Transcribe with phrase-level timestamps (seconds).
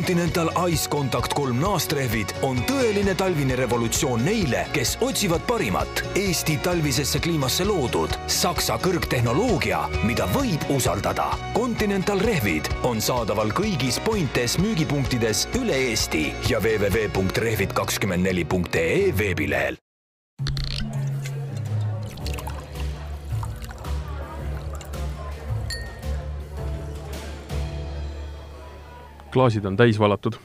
[0.00, 7.20] Continental Ice Contact kolm naastrehvid on tõeline talvine revolutsioon neile, kes otsivad parimat Eesti talvisesse
[7.20, 11.36] kliimasse loodud Saksa kõrgtehnoloogia, mida võib usaldada.
[11.52, 19.76] Continental rehvid on saadaval kõigis Pointes müügipunktides üle Eesti ja www.rehvid24.ee veebilehel.
[29.32, 30.38] Klaasid on täis valatud.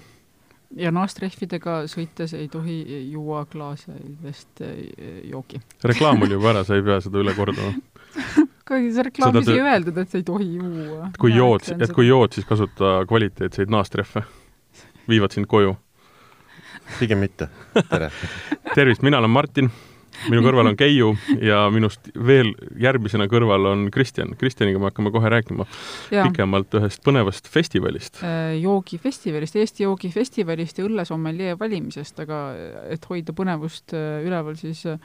[0.75, 2.77] ja naastrehvidega sõites ei tohi
[3.11, 5.61] juua klaasidest eh, jooki.
[5.83, 7.73] reklaam oli juba ära, sa ei pea seda üle kordama.
[8.67, 11.09] kuigi see reklaamis ei öeldud, et sa ei tohi juua.
[11.19, 14.25] kui jood, et kui jood, siis kasuta kvaliteetseid naastrehve.
[15.09, 15.75] viivad sind koju.
[16.99, 17.49] pigem mitte.
[17.89, 18.11] tere
[18.75, 19.71] tervist, mina olen Martin
[20.29, 24.35] minu kõrval on Keiu ja minust veel järgmisena kõrval on Kristjan.
[24.39, 25.67] Kristjaniga me hakkame kohe rääkima
[26.13, 26.25] ja.
[26.27, 28.21] pikemalt ühest põnevast festivalist.
[28.23, 32.47] Äh, joogifestivalist, Eesti joogifestivalist ja õllesommeljee valimisest, aga
[32.93, 34.99] et hoida põnevust äh, üleval, siis äh,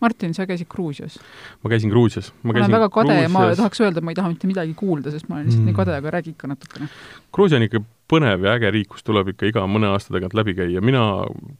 [0.00, 1.18] Martin, sa käisid Gruusias?
[1.64, 2.32] ma käisin Gruusias.
[2.42, 3.22] ma olen väga kade Gruusias...
[3.22, 5.62] ja ma tahaks öelda, et ma ei taha mitte midagi kuulda, sest ma olen lihtsalt
[5.62, 5.70] mm.
[5.72, 6.88] nii kade, aga räägi ikka natukene.
[7.32, 7.80] Gruusia on ikka
[8.12, 10.84] põnev ja äge riik, kus tuleb ikka iga mõne aasta tagant läbi käia.
[10.84, 11.06] mina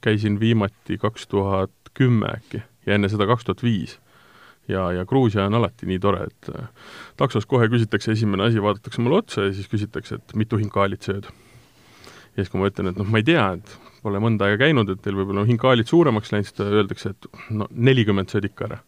[0.05, 3.99] käisin viimati kaks tuhat kümme äkki ja enne seda kaks tuhat viis.
[4.69, 6.71] ja, ja Gruusia on alati nii tore, et äh,
[7.21, 11.29] taksos kohe küsitakse, esimene asi, vaadatakse mulle otsa ja siis küsitakse, et mitu hinkaalit sööd.
[11.29, 14.91] ja siis, kui ma ütlen, et noh, ma ei tea, et pole mõnda aega käinud,
[14.91, 18.83] et teil võib-olla on hinkaalid suuremaks läinud, siis öeldakse, et no nelikümmend sööd ikka ära.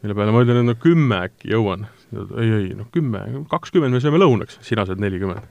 [0.00, 1.86] mille peale ma ütlen, et no kümme äkki jõuan.
[2.14, 5.44] ei, ei, no kümme, kakskümmend me sööme lõunaks, sina sööd nelikümmend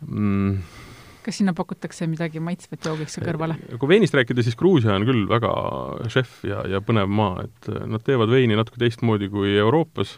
[0.00, 0.89] mm
[1.30, 3.54] kas sinna pakutakse midagi maitsvat joogiks kõrvale?
[3.78, 5.52] kui veinist rääkida, siis Gruusia on küll väga
[6.10, 10.16] šef ja, ja põnev maa, et äh, nad teevad veini natuke teistmoodi kui Euroopas,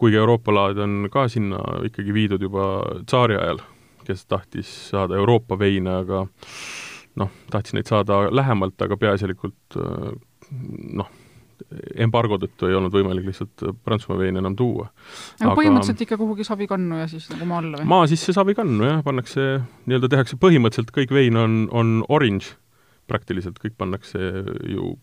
[0.00, 2.66] kuigi Euroopa laad on ka sinna ikkagi viidud juba
[3.06, 3.64] tsaari ajal,
[4.04, 6.26] kes tahtis saada Euroopa veine, aga
[7.22, 10.12] noh, tahtis neid saada lähemalt, aga peaasjalikult äh,
[11.00, 11.08] noh,
[12.04, 14.88] embargo tõttu ei olnud võimalik lihtsalt Prantsusmaa veini enam tuua.
[15.40, 17.90] aga põhimõtteliselt ikka kuhugi savikannu ja siis nagu maa alla või?
[17.92, 19.46] maa sisse savikannu jah, pannakse,
[19.86, 22.54] nii-öelda tehakse põhimõtteliselt kõik vein on, on orange,
[23.10, 24.18] praktiliselt kõik pannakse
[24.70, 24.94] ju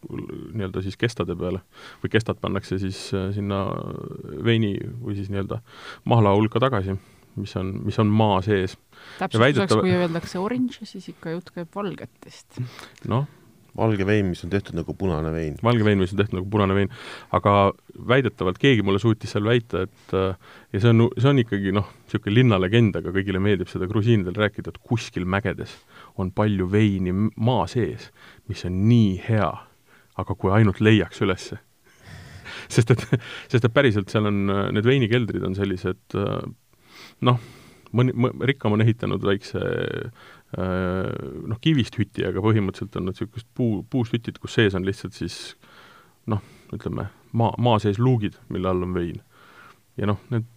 [0.56, 1.64] nii-öelda siis kestade peale
[2.04, 3.66] või kestad pannakse siis äh, sinna
[4.46, 5.62] veini või siis nii-öelda
[6.10, 6.96] mahla hulka tagasi,
[7.40, 8.78] mis on, mis on maa sees.
[9.20, 12.64] täpsustuseks väidetav..., kui öeldakse orange, siis ikka jutt käib valgetest.
[13.10, 13.28] noh
[13.78, 15.56] valge vein, mis on tehtud nagu punane vein.
[15.64, 16.90] valge vein, mis on tehtud nagu punane vein.
[17.36, 17.54] aga
[18.08, 20.36] väidetavalt keegi mulle suutis seal väita, et äh,
[20.74, 24.74] ja see on, see on ikkagi noh, niisugune linnalegend, aga kõigile meeldib seda grusiinidel rääkida,
[24.74, 25.76] et kuskil mägedes
[26.20, 28.10] on palju veini maa sees,
[28.52, 29.52] mis on nii hea,
[30.20, 31.62] aga kui ainult leiaks ülesse
[32.74, 33.06] sest et,
[33.52, 34.44] sest et päriselt seal on,
[34.76, 36.44] need veinikeldrid on sellised äh,
[37.28, 37.40] noh,
[37.96, 38.14] mõni,
[38.46, 39.64] rikkam on ehitanud väikse
[40.58, 41.10] Äh,
[41.46, 45.14] noh, kivist hüti, aga põhimõtteliselt on nad niisugused puu, puust hütid, kus sees on lihtsalt
[45.14, 45.36] siis
[46.30, 46.42] noh,
[46.74, 47.06] ütleme,
[47.38, 49.20] maa, maa sees luugid, mille all on vein.
[50.00, 50.48] ja noh, need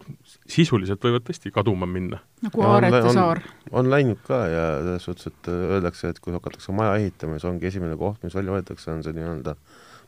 [0.49, 2.23] sisuliselt võivad tõesti kaduma minna.
[2.41, 3.43] nagu Aarete saar.
[3.69, 7.69] on läinud ka ja selles suhtes, et öeldakse, et kui hakatakse maja ehitama, siis ongi
[7.69, 9.53] esimene koht, mis välja võetakse, on see nii-öelda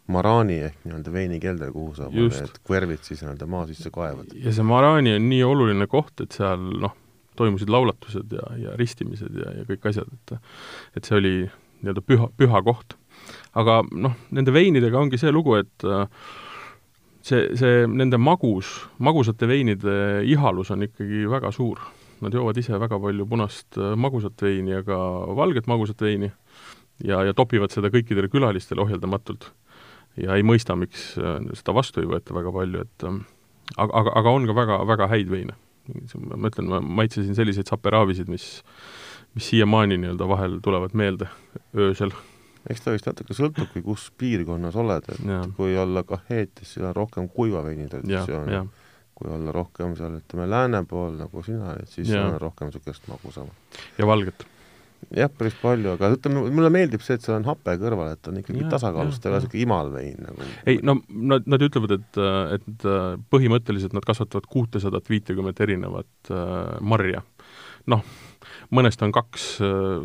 [0.10, 4.34] maraani ehk nii-öelda veinikelder, kuhu saab need kvervid siis nii-öelda maa sisse kaevada.
[4.34, 6.98] ja see maraani on nii oluline koht, et seal noh,
[7.38, 10.36] toimusid laulatused ja, ja ristimised ja, ja kõik asjad, et
[11.00, 11.36] et see oli
[11.82, 12.98] nii-öelda püha, püha koht.
[13.56, 16.06] aga noh, nende veinidega ongi see lugu, et äh,
[17.26, 21.82] see, see nende magus, magusate veinide ihalus on ikkagi väga suur.
[22.24, 24.98] Nad joovad ise väga palju punast äh, magusat veini ja ka
[25.36, 26.32] valget magusat veini
[27.04, 29.52] ja, ja topivad seda kõikidele külalistele ohjeldamatult.
[30.22, 34.32] ja ei mõista, miks äh, seda vastu ei võeta väga palju, et aga, aga, aga
[34.32, 35.58] on ka väga, väga häid veine
[36.36, 38.48] ma ütlen, ma maitsesin selliseid saperaavisid, mis,
[39.38, 41.30] mis siiamaani nii-öelda vahel tulevad meelde
[41.78, 42.14] öösel.
[42.70, 45.44] eks ta vist natuke sõltubki, kus piirkonnas oled, et ja.
[45.58, 48.72] kui olla Kaheetis, siis on rohkem kuiva veini traditsioon.
[49.16, 52.26] kui olla rohkem seal, ütleme, lääne pool, nagu sina olid, siis ja.
[52.26, 53.54] on rohkem niisugust magusama.
[53.98, 54.48] ja valget
[55.14, 58.40] jah, päris palju, aga ütleme, mulle meeldib see, et seal on hape kõrval, et on
[58.42, 60.50] ikkagi tasakaalus, ta ei ole niisugune imalvein nagu.
[60.72, 60.98] ei no
[61.34, 62.20] nad, nad ütlevad, et,
[62.58, 62.90] et
[63.34, 67.24] põhimõtteliselt nad kasvatavad kuutesadat viitekümmet erinevat äh, marja.
[67.92, 68.04] noh,
[68.74, 70.04] mõnest on kaks äh,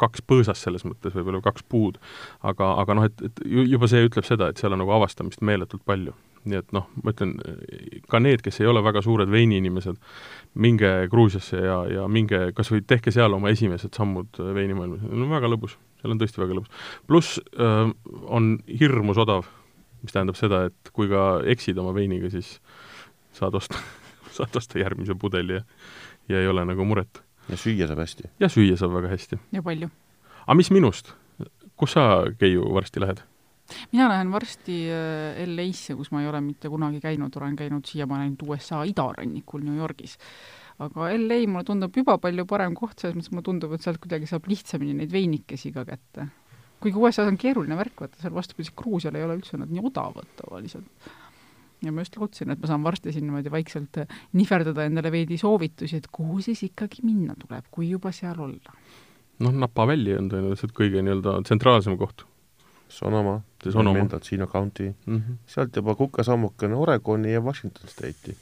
[0.00, 1.98] kaks põõsast selles mõttes, võib-olla kaks puud,
[2.40, 5.84] aga, aga noh, et, et juba see ütleb seda, et seal on nagu avastamist meeletult
[5.84, 6.14] palju
[6.48, 7.34] nii et noh, ma ütlen,
[8.08, 9.98] ka need, kes ei ole väga suured veiniinimesed,
[10.64, 15.50] minge Gruusiasse ja, ja minge kas või tehke seal oma esimesed sammud veinimaailmas, no väga
[15.52, 16.84] lõbus, seal on tõesti väga lõbus.
[17.10, 17.92] pluss äh,
[18.24, 19.48] on hirmus odav,
[20.00, 22.56] mis tähendab seda, et kui ka eksid oma veiniga, siis
[23.36, 23.80] saad osta
[24.36, 25.64] saad osta järgmise pudeli ja
[26.30, 28.30] ja ei ole nagu muret ja süüa saab hästi.
[28.40, 29.38] ja süüa saab väga hästi.
[29.52, 29.90] ja palju.
[30.46, 31.14] aga mis minust?
[31.76, 32.02] kus sa,
[32.38, 33.22] Keiu, varsti lähed?
[33.92, 38.28] Mina lähen varsti äh, LA-sse, kus ma ei ole mitte kunagi käinud, olen käinud siiamaani
[38.28, 40.16] ainult USA idarannikul New Yorgis.
[40.80, 44.28] aga LA mulle tundub juba palju parem koht, selles mõttes mulle tundub, et sealt kuidagi
[44.30, 46.28] saab lihtsamini neid veinikesi ka kätte.
[46.80, 50.30] kuigi USA-s on keeruline värk, vaata seal vastupidi, Gruusial ei ole üldse nad nii odavad
[50.38, 51.10] tavaliselt.
[51.84, 55.38] ja ma just lootsin, et ma saan varsti siin niimoodi vaikselt äh, nihverdada endale veidi
[55.40, 58.74] soovitusi, et kuhu siis ikkagi minna tuleb, kui juba seal olla.
[59.40, 62.29] noh, Napa Valley on tõenäoliselt kõige nii-öelda tsentraalsem koht
[62.90, 63.40] Sonoma,
[63.92, 64.92] Mendocino County.
[65.06, 65.40] Mm, -hmm.
[65.46, 68.36] sealt juba kukasammukene Oregoni ja Washington State'i.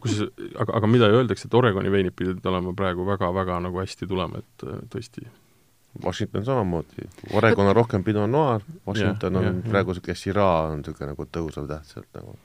[0.00, 4.38] Kusjuures, aga, aga mida öeldakse, et Oregoni veinid pidid olema praegu väga-väga nagu hästi tulema,
[4.38, 5.26] et äh, tõesti?
[6.04, 10.82] Washington samamoodi, Oregon on rohkem Pinot Noir, Washington ja, on ja, praegu niisugune Syrah on
[10.82, 12.36] niisugune nagu tõusev täht sealt nagu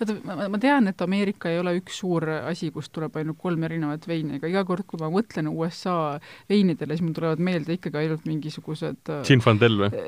[0.00, 3.64] vaata, ma, ma tean, et Ameerika ei ole üks suur asi, kust tuleb ainult kolm
[3.66, 5.96] erinevat veini, aga iga kord, kui ma mõtlen USA
[6.50, 10.02] veinidele, siis mul tulevad meelde ikkagi ainult mingisugused Zinfandel või?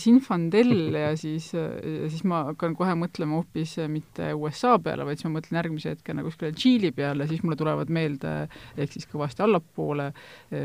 [0.00, 5.38] Zinfandel ja siis, siis ma hakkan kohe mõtlema hoopis mitte USA peale, vaid siis ma
[5.38, 8.34] mõtlen järgmise hetkena kuskile Tšiili peale, siis mulle tulevad meelde,
[8.76, 10.10] ehk siis kõvasti allapoole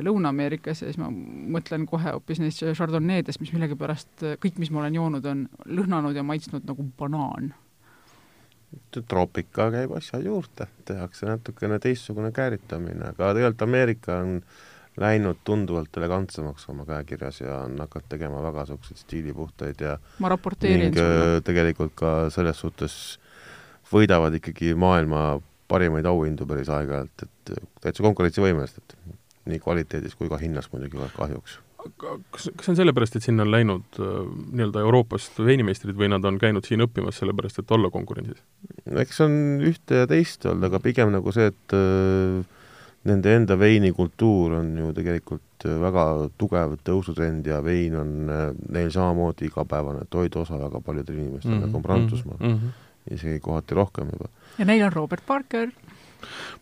[0.05, 4.99] Lõuna-Ameerikas ja siis ma mõtlen kohe hoopis neist Chardonnay'dest, mis millegipärast kõik, mis ma olen
[4.99, 7.53] joonud, on lõhnanud ja maitsnud nagu banaan
[9.07, 14.39] troopika käib asja juurde, tehakse natukene teistsugune kääritamine, aga tegelikult Ameerika on
[15.01, 20.93] läinud tunduvalt elegantsemaks oma käekirjas ja on hakanud tegema väga niisuguseid stiilipuhtaid ja ma raporteerin
[20.93, 21.35] sulle.
[21.35, 22.95] Äh, tegelikult ka selles suhtes
[23.91, 30.39] võidavad ikkagi maailma parimaid auhindu päris aeg-ajalt, et täitsa konkurentsivõimelised, et nii kvaliteedis kui ka
[30.41, 31.59] hinnas muidugi kahjuks
[31.97, 34.17] kas, kas see on sellepärast, et sinna on läinud äh,
[34.57, 38.41] nii-öelda Euroopast veinimeistrid või nad on käinud siin õppimas sellepärast, et olla konkurentsis?
[39.05, 42.55] eks on ühte ja teist olnud, aga pigem nagu see, et äh,
[43.09, 46.05] nende enda veinikultuur on ju tegelikult äh, väga
[46.41, 51.67] tugev tõusutrend ja vein on äh, neil samamoodi igapäevane toiduosa väga paljudel inimestel mm, -hmm,
[51.69, 53.13] nagu Prantsusmaal mm, -hmm.
[53.13, 54.29] isegi kohati rohkem juba.
[54.57, 55.69] ja neil on Robert Parker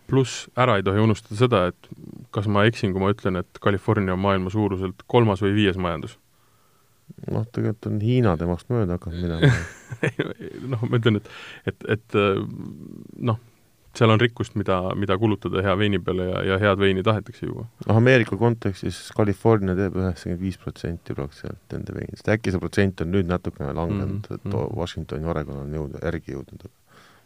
[0.09, 1.89] pluss ära ei tohi unustada seda, et
[2.35, 6.19] kas ma eksin, kui ma ütlen, et California on maailma suuruselt kolmas või viies majandus?
[7.29, 9.49] noh, tegelikult on Hiina temast mööda hakanud minema
[10.73, 11.27] noh, ma ütlen, et,
[11.69, 12.15] et, et
[13.27, 13.39] noh,
[13.97, 17.65] seal on rikkust, mida, mida kulutada hea veini peale ja, ja head veini tahetakse juua.
[17.85, 23.13] noh, Ameerika kontekstis California teeb üheksakümmend viis protsenti praktiliselt nende veinist, äkki see protsent on
[23.13, 24.55] nüüd natukene langenud mm, -hmm.
[24.55, 24.77] et.
[24.79, 26.65] Washington ja Oregon on jõudnud, järgi jõudnud,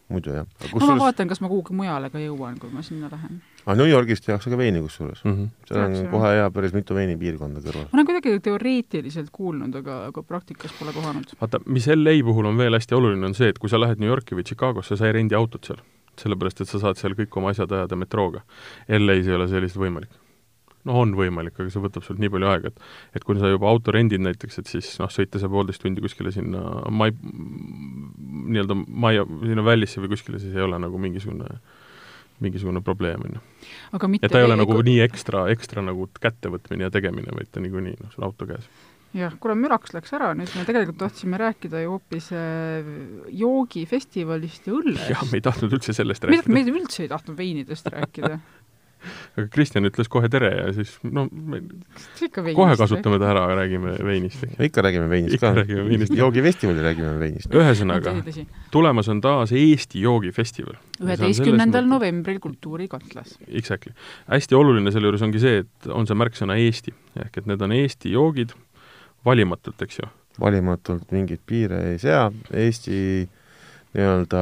[0.09, 0.47] muidu jah.
[0.73, 3.41] no ma vaatan, kas ma kuhugi mujale ka jõuan, kui ma sinna lähen.
[3.65, 5.33] aga New Yorgis tehakse ka veini kusjuures mm.
[5.33, 5.49] -hmm.
[5.67, 7.89] seal on Tehakse, kohe hea päris mitu veinipiirkonda kõrval.
[7.91, 11.35] ma olen kuidagi teoreetiliselt kuulnud, aga, aga praktikas pole kohanud.
[11.41, 14.09] vaata, mis LA puhul on veel hästi oluline, on see, et kui sa lähed New
[14.09, 15.83] Yorki või Chicagosse, sa ei rendi autot seal.
[16.17, 18.39] sellepärast, et sa saad seal kõik oma asjad ajada metrooga.
[18.89, 20.15] LA-s ei ole see lihtsalt võimalik
[20.87, 23.69] noh, on võimalik, aga see võtab sult nii palju aega, et et kui sa juba
[23.71, 26.63] auto rendid näiteks, et siis noh, sõita see poolteist tundi kuskile sinna
[26.93, 31.59] mai, nii-öelda majja, sinna vällisse või kuskile, siis ei ole nagu mingisugune
[32.43, 34.19] mingisugune probleem, on ju.
[34.21, 34.85] et ta ei ole nagu kui...
[34.85, 38.69] nii ekstra, ekstra nagu kättevõtmine ja tegemine, vaid ta niikuinii, noh, sul auto käes
[39.15, 42.87] jah, kuule, müraks läks ära, nüüd me tegelikult tahtsime rääkida ju hoopis äh,
[43.39, 45.11] joogifestivalist ja õllest.
[45.13, 46.53] jah, me ei tahtnud üldse sellest rääkida.
[46.53, 48.37] me üldse ei tahtnud veinidest rääkida
[49.37, 51.61] aga Kristjan ütles kohe tere ja siis no me
[52.57, 54.43] kohe kasutame ta ära räägime veinist.
[54.59, 55.53] ikka räägime veinist ka.
[56.17, 57.53] joogifestivalil räägime veinist.
[57.53, 58.15] ühesõnaga,
[58.73, 60.79] tulemas on taas Eesti joogifestival.
[61.01, 63.37] üheteistkümnendal novembril Kultuurikatlas.
[63.47, 63.93] Exactly.
[64.27, 67.75] hästi oluline selle juures ongi see, et on see märksõna Eesti, ehk et need on
[67.75, 68.55] Eesti joogid
[69.25, 70.09] valimatult, eks ju.
[70.39, 73.27] valimatult mingeid piire ei sea, Eesti
[73.95, 74.41] nii-öelda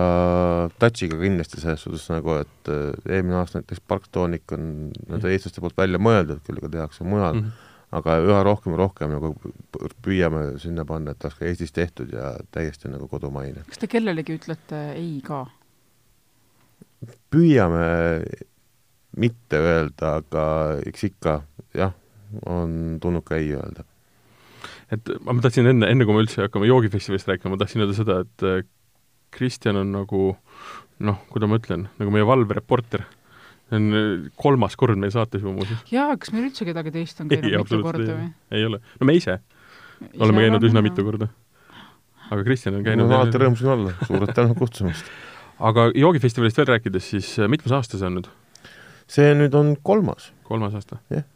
[0.81, 5.77] touch'iga kindlasti selles suhtes nagu, et äh, eelmine aasta näiteks Parktoonik on nii-öelda eestlaste poolt
[5.77, 7.93] välja mõeldud, küll aga tehakse mujal mm, -hmm.
[7.99, 9.33] aga üha rohkem ja rohkem nagu
[10.05, 13.63] püüame sinna panna, et oleks ka Eestis tehtud ja täiesti nagu kodumaine.
[13.69, 15.45] kas te kellelegi ütlete ei ka?
[17.31, 17.85] püüame
[19.15, 20.45] mitte öelda, aga
[20.85, 21.41] eks ikka
[21.73, 21.93] jah,
[22.45, 23.85] on tulnud ka ei öelda
[24.93, 28.19] et ma tahtsin enne, enne kui me üldse hakkame joogifestivalist rääkima, ma tahtsin öelda seda,
[28.25, 28.45] et
[29.35, 30.21] Kristjan on nagu
[31.05, 33.05] noh, kuidas ma ütlen, nagu meie valvereporter.
[33.65, 35.81] see on äh, kolmas kord meie saates ju muuseas.
[35.91, 38.27] jaa, kas meil üldse kedagi teist on käinud ei, mitu korda või?
[38.53, 38.81] ei ole.
[39.01, 39.39] no me ise,
[40.05, 41.29] ise oleme käinud üsna mitu korda.
[42.29, 45.09] aga Kristjan on käinud no, alati rõõmus siin olla, suured tänud kutsumast
[45.59, 48.29] aga joogifestivalist veel rääkides, siis äh, mitmes aasta see on nüüd?
[49.09, 50.31] see nüüd on kolmas.
[50.47, 51.01] kolmas aasta?
[51.09, 51.31] jah yeah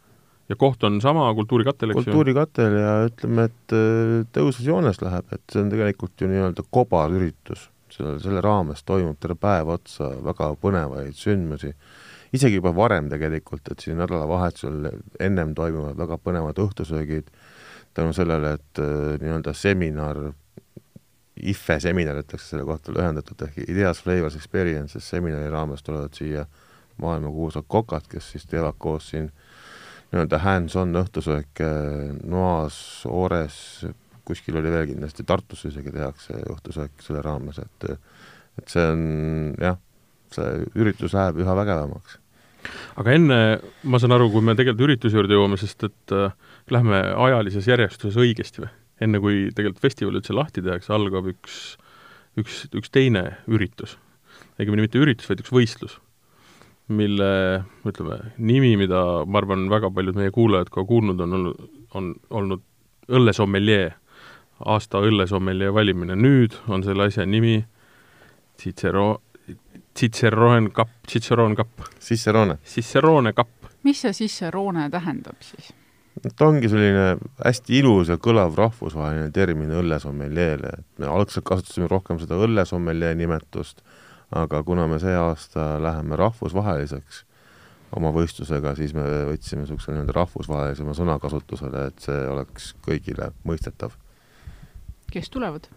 [0.50, 2.10] ja koht on sama Kultuurikatel, eks ju?
[2.10, 7.68] kultuurikatel ja ütleme, et äh, tõusvas joones läheb, et see on tegelikult ju nii-öelda kobarüritus
[7.94, 11.72] selle, selle raames toimub terve päev otsa väga põnevaid sündmusi.
[12.36, 14.86] Isegi juba varem tegelikult, et siin nädalavahetusel
[15.20, 17.32] ennem toimuvad väga põnevad õhtusöögid
[17.94, 20.20] tänu sellele, et äh, nii-öelda seminar,
[21.40, 26.44] IFE seminar ütleks selle kohta lühendatult, ehk Ideas Flavors Experiences seminari raames tulevad siia
[27.00, 29.30] maailmakuulsad kokad, kes siis teevad koos siin
[30.10, 31.70] nii-öelda hands-on õhtusööke
[32.28, 32.76] Noas,
[33.08, 33.86] Oores,
[34.30, 37.92] kuskil oli veel kindlasti, Tartus isegi tehakse õhtusöök selle raames, et
[38.58, 39.04] et see on
[39.60, 39.78] jah,
[40.34, 42.18] see üritus läheb üha vägevamaks.
[43.00, 43.38] aga enne,
[43.88, 46.34] ma saan aru, kui me tegelikult ürituse juurde jõuame, sest et äh,
[46.70, 48.74] lähme ajalises järjestuses õigesti või?
[49.00, 51.60] enne kui tegelikult festival üldse lahti tehakse, algab üks,
[52.40, 53.96] üks, üks teine üritus.
[54.60, 55.94] õigemini mitte üritus, vaid üks võistlus,
[56.92, 57.30] mille
[57.88, 61.54] ütleme, nimi, mida ma arvan, väga paljud meie kuulajad ka kuulnud on
[61.94, 62.62] on olnud
[63.10, 63.90] õllesommeljee,
[64.64, 66.16] aasta õllesommeljee valimine.
[66.16, 67.64] nüüd on selle asja nimi
[68.60, 69.22] Cicero,
[69.96, 71.86] Cicerone kapp, Cicerone kapp.
[72.00, 72.58] Cicerone.
[72.64, 73.70] Cicerone kapp.
[73.82, 75.72] mis see Cicerone tähendab siis?
[76.36, 82.18] ta ongi selline hästi ilus ja kõlav rahvusvaheline termin õllesommeljeele, et me algselt kasutasime rohkem
[82.20, 83.80] seda õllesommeljee nimetust,
[84.36, 87.24] aga kuna me see aasta läheme rahvusvaheliseks
[87.96, 93.96] oma võistlusega, siis me võtsime niisuguse nii-öelda rahvusvahelisema sõna kasutusele, et see oleks kõigile mõistetav.
[95.12, 95.68] Kes tulevad?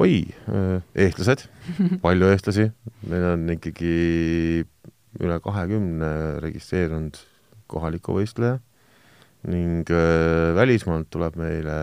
[0.00, 0.24] oi,
[0.98, 1.46] eestlased,
[2.04, 2.68] palju eestlasi,
[3.06, 3.92] meil on ikkagi
[5.22, 6.08] üle kahekümne
[6.42, 7.20] registreerunud
[7.70, 8.58] kohaliku võistleja.
[9.44, 9.90] Ning
[10.56, 11.76] välismaalt tuleb meile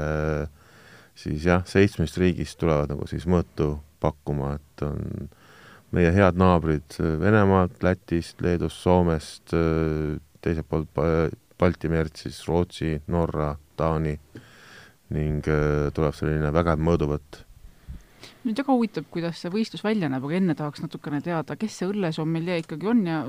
[1.15, 5.29] siis jah, seitsmest riigist tulevad nagu siis mõõtu pakkuma, et on
[5.95, 9.53] meie head naabrid Venemaalt, Lätist, Leedust, Soomest,
[10.41, 10.89] teiselt poolt
[11.61, 14.15] Balti merd siis Rootsi, Norra, Taani
[15.12, 15.48] ning
[15.96, 17.44] tuleb selline vägev mõõduvõtt
[18.46, 21.89] mind väga huvitab, kuidas see võistlus välja näeb, aga enne tahaks natukene teada, kes see
[21.91, 23.20] õllesommeljee ikkagi on ja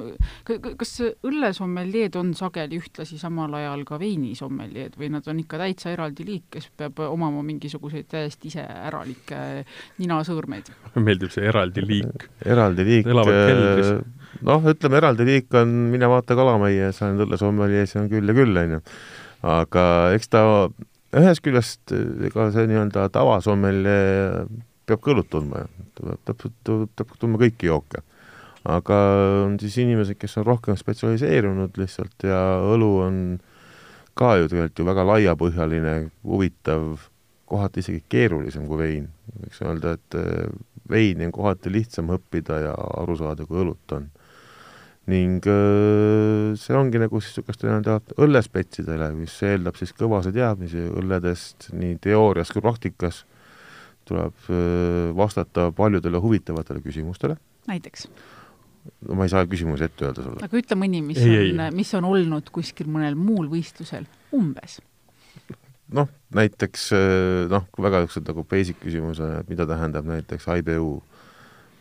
[0.80, 0.92] kas
[1.28, 6.46] õllesommeljeed on sageli ühtlasi samal ajal ka veinisommeljeed või nad on ikka täitsa eraldi liik,
[6.56, 9.42] kes peab omama mingisuguseid täiesti iseäralikke
[10.00, 10.72] ninasõõrmeid?
[11.08, 12.28] meeldib see eraldi liik.
[12.44, 13.92] eraldi liik, äh,
[14.48, 18.36] noh, ütleme eraldi liik on Mine vaata kalameie, see on õllesommeljees, see on küll ja
[18.36, 18.80] küll, on ju.
[19.52, 19.84] aga
[20.16, 20.42] eks ta
[21.20, 23.98] ühest küljest ega see nii-öelda tavasommelje
[24.88, 25.66] peab ka õlut tundma
[26.26, 28.02] täpselt, peab tundma kõiki jooke.
[28.64, 28.98] aga
[29.44, 33.16] on siis inimesed, kes on rohkem spetsialiseerunud lihtsalt ja õlu on
[34.14, 35.94] ka ju tegelikult ju väga laiapõhjaline,
[36.28, 37.08] huvitav,
[37.48, 39.08] kohati isegi keerulisem kui vein.
[39.40, 40.52] võiks öelda, et eh,
[40.90, 44.08] veini on kohati lihtsam õppida ja aru saada, kui õlut on.
[45.10, 45.42] Ning
[46.62, 52.52] see ongi nagu siis niisuguste nii-öelda õllespetsidele, mis eeldab siis kõvasid teadmisi õlledest nii teoorias
[52.54, 53.24] kui praktikas
[54.06, 54.46] tuleb
[55.18, 57.36] vastata paljudele huvitavatele küsimustele.
[57.66, 58.06] näiteks?
[59.06, 60.42] no ma ei saa küsimusi ette öelda sulle.
[60.42, 64.80] aga ütle mõni, mis ei, on, mis on olnud kuskil mõnel muul võistlusel, umbes?
[65.92, 66.88] noh, näiteks
[67.52, 70.96] noh, väga niisugused nagu basic küsimused, mida tähendab näiteks IBU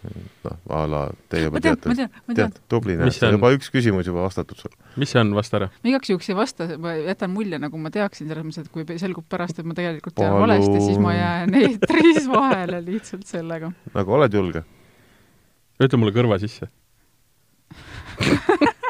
[0.02, 4.58] noh, a la te juba tean, teate, tead, tubli, näed, juba üks küsimus juba vastatud
[4.58, 4.74] sul.
[5.02, 5.70] mis see on, vasta ära.
[5.84, 9.00] ma igaks juhuks ei vasta, ma jätan mulje, nagu ma teaksin, selles mõttes, et kui
[9.02, 10.44] selgub pärast, et ma tegelikult tean Palu...
[10.48, 13.72] valesti, siis ma jään eetris vahele lihtsalt sellega.
[13.96, 14.66] nagu oled julge?
[15.82, 16.70] ütle mulle kõrva sisse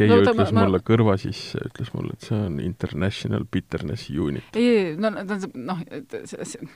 [0.00, 0.84] Keiu no, ütles ma, mulle ma...
[0.86, 4.56] kõrva sisse, ütles mulle, et see on International Bitterness Unit.
[4.56, 5.82] ei, ei, no tähendab, noh,
[6.30, 6.68] see, see,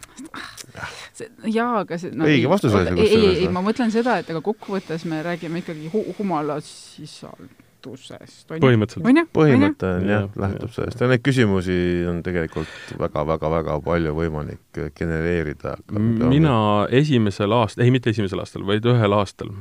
[1.17, 3.17] see, jaa, aga see no, õige vastus oli see kusjuures.
[3.17, 8.47] ei, ei, ei, ma mõtlen seda, et aga kokkuvõttes me räägime ikkagi hu humala sisaldusest,
[8.53, 9.33] on põhimõtteliselt.
[9.41, 11.79] põhimõte on jah, lähtub sellest ja neid küsimusi
[12.11, 15.79] on tegelikult väga-väga-väga palju võimalik genereerida.
[15.95, 16.57] mina
[16.93, 19.55] esimesel aastal, ei mitte esimesel aastal, vaid ühel aastal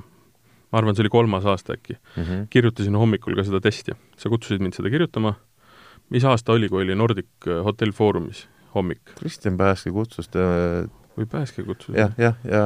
[0.73, 2.45] ma arvan, see oli kolmas aasta äkki mm, -hmm.
[2.49, 3.93] kirjutasin hommikul ka seda testi.
[4.17, 5.35] sa kutsusid mind seda kirjutama,
[6.09, 9.01] mis aasta oli, kui oli Nordic äh, Hotel Foorumis hommik?
[9.19, 10.39] Kristjan Pääske kutsus ta
[11.17, 11.95] või Pääske kutsus?
[11.95, 12.63] jah, jah, ja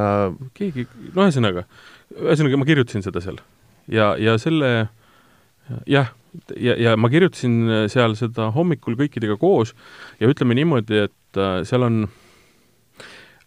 [0.54, 1.66] keegi, no ühesõnaga,
[2.16, 3.42] ühesõnaga ma kirjutasin seda seal.
[3.92, 4.88] ja, ja selle
[5.86, 6.14] jah,
[6.56, 9.76] ja, ja ma kirjutasin seal seda hommikul kõikidega koos
[10.22, 12.08] ja ütleme niimoodi, et äh, seal on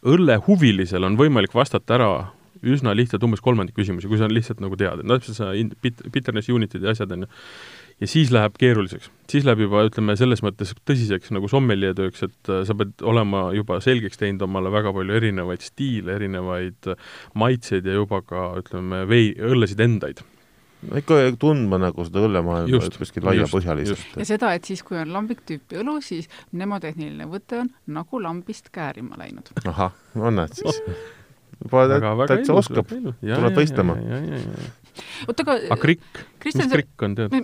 [0.01, 2.13] õllehuvilisel on võimalik vastata ära
[2.75, 6.03] üsna lihtsalt umbes kolmandik küsimusi, kui sa lihtsalt nagu tead, et no täpselt see bit-,
[6.13, 7.31] bitterness unit'id ja asjad, on ju.
[8.03, 9.11] ja siis läheb keeruliseks.
[9.33, 13.49] siis läheb juba, ütleme, selles mõttes tõsiseks nagu sommelje tööks, et äh, sa pead olema
[13.57, 16.93] juba selgeks teinud omale väga palju erinevaid stiile, erinevaid
[17.39, 20.25] maitseid ja juba ka, ütleme, vei-, õllesid endaid
[20.89, 24.19] no ikka tundma nagu seda õllemaailma kuskil laiapõhjaliselt.
[24.21, 28.73] ja seda, et siis, kui on lambik tüüpi õlu, siis mnemotehniline võte on nagu lambist
[28.75, 29.53] käärima läinud.
[29.65, 30.81] ahah, on näed siis
[31.61, 33.97] juba täitsa oskab, tuleb võistlema.
[35.29, 37.41] oota, aga aga krikk, mis krikk on, tead?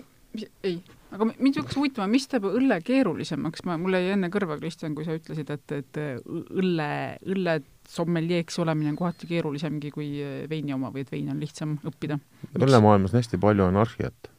[0.66, 0.78] ei,
[1.14, 5.06] aga mind hakkas huvitama, mis teeb õlle keerulisemaks, ma, mul jäi enne kõrva, Kristjan, kui
[5.06, 6.88] sa ütlesid, et, et õlle,
[7.26, 7.58] õlle
[7.88, 10.08] sommeljeeks olemine on kohati keerulisemgi kui
[10.50, 12.18] veini oma või et veini on lihtsam õppida.
[12.58, 14.32] õllemaailmas on hästi palju anarhiat.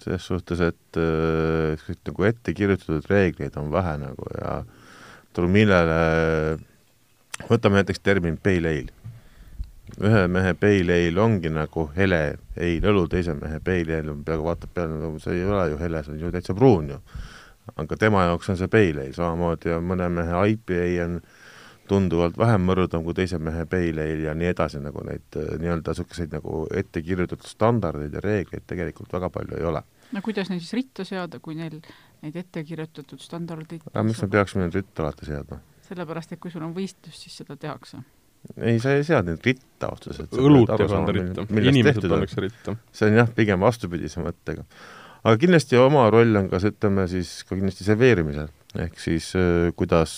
[0.00, 4.62] selles suhtes, et äh, nagu ette kirjutatud reegleid on vähe nagu ja
[5.36, 5.98] tuleb millele,
[7.48, 9.00] võtame näiteks termin pale ale
[9.98, 12.20] ühe mehe pale ale ongi nagu hele
[12.56, 16.14] eilõlu, teise mehe pale ale peaaegu vaatab peale, no see ei ole ju hele, see
[16.14, 16.98] on ju täitsa pruun ju.
[17.76, 21.20] aga tema jaoks on see pale ale, samamoodi on mõne mehe IPA on
[21.90, 25.94] tunduvalt vähem mõrdav kui teise mehe pale ale ja nii edasi, nagu neid äh, nii-öelda
[25.94, 29.82] niisuguseid nagu ette kirjutatud standardeid ja reegleid tegelikult väga palju ei ole.
[30.12, 31.80] no kuidas neid siis ritta seada, kui neil
[32.22, 35.60] neid ette kirjutatud standardeid aga miks me peaksime neid ritta alati seadma?
[35.90, 38.00] Sellepärast, et kui sul on võistlus, siis seda tehakse
[38.56, 40.32] ei, sa ei sea neid ritta otseselt.
[40.38, 42.76] õlut ei panda ritta, inimesed pannakse ritta.
[42.94, 44.64] see on jah, pigem vastupidise mõttega.
[45.22, 48.48] aga kindlasti oma roll on ka, ütleme siis ka kindlasti serveerimisel,
[48.86, 50.14] ehk siis äh, kuidas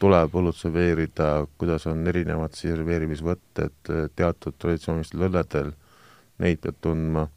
[0.00, 1.30] tuleb õlut serveerida,
[1.60, 5.72] kuidas on erinevad serveerimisvõtted äh, teatud traditsioonilistel õlledel,
[6.42, 7.28] neid pead tundma,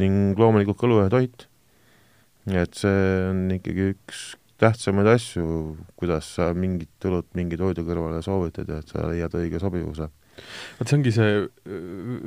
[0.00, 1.46] ning loomulikult kõlu ja toit.
[2.50, 5.44] et see on ikkagi üks tähtsamaid asju,
[5.98, 10.10] kuidas sa mingit õlut mingi toidu kõrvale soovitad ja et sa leiad õige sobivuse.
[10.78, 11.40] vot see ongi see,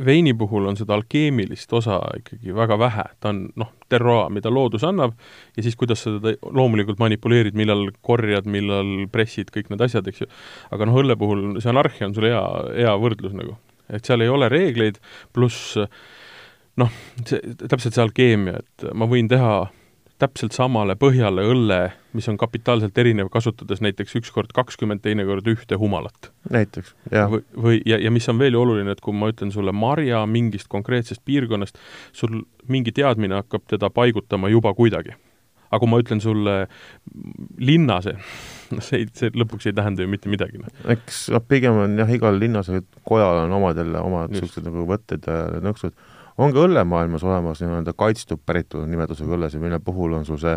[0.06, 4.86] veini puhul on seda alkeemilist osa ikkagi väga vähe, ta on noh, terroa, mida loodus
[4.86, 5.16] annab,
[5.58, 10.26] ja siis kuidas sa teda loomulikult manipuleerid, millal korjad, millal pressid, kõik need asjad, eks
[10.26, 10.30] ju.
[10.74, 12.44] aga noh, õlle puhul see anarhia on sul hea,
[12.82, 13.58] hea võrdlus nagu.
[13.94, 15.00] et seal ei ole reegleid,
[15.34, 15.78] pluss
[16.82, 19.56] noh, see, täpselt see alkeemia, et ma võin teha
[20.24, 21.80] täpselt samale põhjale õlle,
[22.16, 26.32] mis on kapitaalselt erinev, kasutades näiteks ükskord kakskümmend, teinekord ühte humalat.
[26.54, 27.32] näiteks, jah.
[27.32, 30.70] või, või, ja, ja mis on veel oluline, et kui ma ütlen sulle marja mingist
[30.72, 31.80] konkreetsest piirkonnast,
[32.16, 35.18] sul mingi teadmine hakkab teda paigutama juba kuidagi.
[35.74, 36.56] aga kui ma ütlen sulle
[37.58, 38.12] linnase,
[38.76, 40.62] noh see see lõpuks ei tähenda ju mitte midagi.
[40.94, 45.26] Eks noh, pigem on jah, igal linnasel kojal on omad jälle omad niisugused nagu võtted
[45.26, 45.98] ja nõksud
[46.38, 50.56] on ka õllemaailmas olemas nii-öelda kaitstud päritolu nimetusega õllesid, mille puhul on sul see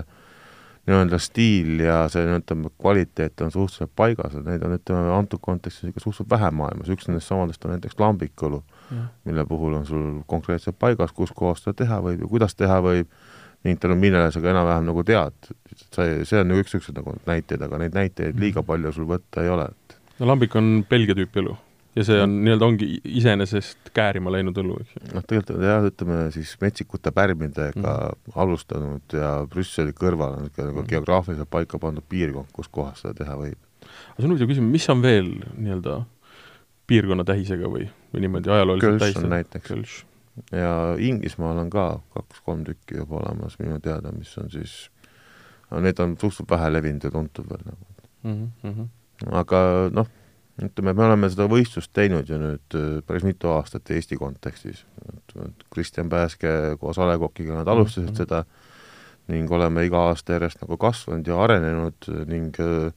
[0.87, 5.91] nii-öelda stiil ja see nii-öelda kvaliteet on suhteliselt paigas, et neid on, ütleme, antud kontekstis
[5.91, 8.62] ikka suhteliselt vähe maailmas, üks nendest samadest on näiteks lambikõlu,
[9.27, 13.11] mille puhul on sul konkreetselt paigas, kus kohas seda teha võib ja kuidas teha võib,
[13.67, 15.53] ning tänu millele sa ka enam-vähem nagu tead,
[15.91, 18.71] see, see on ju üks niisugused nagu näiteid, aga neid näiteid liiga mhm.
[18.71, 19.67] palju sul võtta ei ole.
[20.21, 21.59] no lambik on Belgia tüüpi õlu
[21.97, 25.03] ja see on nii-öelda ongi iseenesest käärima läinud õlu, eks ju.
[25.17, 28.35] noh, tegelikult jah, ütleme siis metsikute pärmidega mm.
[28.43, 30.91] alustanud ja Brüsseli kõrval on niisugune nagu mm.
[30.93, 33.57] geograafiliselt paika pandud piirkond, kus kohas seda teha võib.
[33.87, 36.03] aga see on huvitav küsimus, mis on veel nii-öelda
[36.91, 39.33] piirkonna tähisega või, või niimoodi ajalooliselt tähisega?
[39.33, 39.97] näiteks.
[40.53, 44.77] ja Inglismaal on ka kaks-kolm tükki juba olemas minu teada, mis on siis,
[45.73, 47.91] need on suhteliselt vähe levinud ja tuntud veel nagu
[48.27, 48.47] mm.
[48.63, 48.89] -hmm.
[49.41, 49.65] aga
[49.97, 50.13] noh
[50.62, 54.85] ütleme, me oleme seda võistlust teinud ju nüüd äh, päris mitu aastat Eesti kontekstis.
[55.73, 58.16] Kristjan Pääske koos A Le Coqiga, nad alustasid mm -hmm.
[58.16, 58.45] seda
[59.29, 62.92] ning oleme iga aasta järjest nagu kasvanud ja arenenud ning äh,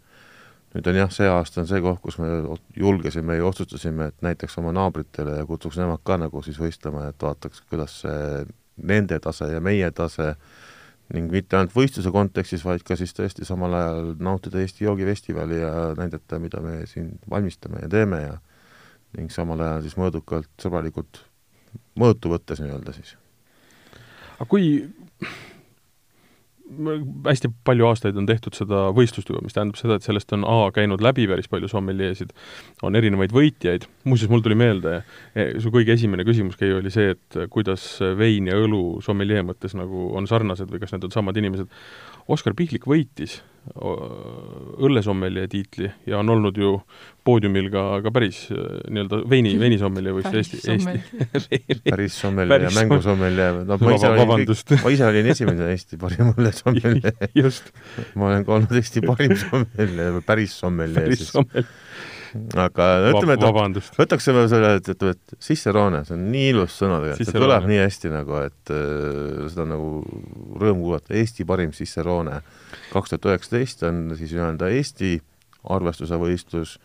[0.76, 2.28] nüüd on jah, see aasta on see koht, kus me
[2.76, 7.22] julgesime ja otsustasime, et näiteks oma naabritele ja kutsuks nemad ka nagu siis võistlema, et
[7.22, 8.46] vaataks, kuidas see
[8.78, 10.38] nende tase ja meie tase äh,
[11.14, 15.72] ning mitte ainult võistluse kontekstis, vaid ka siis tõesti samal ajal nautida Eesti joogifestivali ja
[15.98, 18.38] näidata, mida me siin valmistame ja teeme ja
[19.18, 21.24] ning samal ajal siis mõõdukalt, sõbralikult
[22.00, 23.16] mõõtu võttes nii-öelda siis.
[24.38, 24.70] aga kui
[27.26, 30.70] hästi palju aastaid on tehtud seda võistlust juba, mis tähendab seda, et sellest on A
[30.76, 32.34] käinud läbi päris palju sommeljeesid,
[32.86, 35.00] on erinevaid võitjaid, muuseas, mul tuli meelde,
[35.34, 37.86] e, su kõige esimene küsimus, Keiu, oli see, et kuidas
[38.20, 41.70] vein ja õlu sommeljee mõttes nagu on sarnased või kas need on samad inimesed.
[42.30, 43.40] Oskar Pihlik võitis
[43.78, 46.76] õllesommelje tiitli ja on olnud ju
[47.26, 53.78] poodiumil ka, ka päris nii-öelda veini, veinisommelje võis Eesti, Eesti päris sommelje ja mängusommelje, no
[53.84, 54.46] ma ise olin,
[54.84, 57.70] ma ise olin esimene Eesti parim õllesommelje just.
[58.16, 61.36] ma olen ka olnud Eesti parim sommelje või päris sommelje siis
[62.60, 67.32] aga ütleme, et võtaksime selle, et, et, et Cicerone, see on nii ilus sõna tegelikult,
[67.32, 69.90] see kõlab nii hästi nagu, et äh, seda on nagu
[70.62, 72.42] rõõm kuulata, Eesti parim Cicerone.
[72.94, 75.18] kaks tuhat üheksateist on siis nii-öelda Eesti
[75.70, 76.78] arvestuse võistlus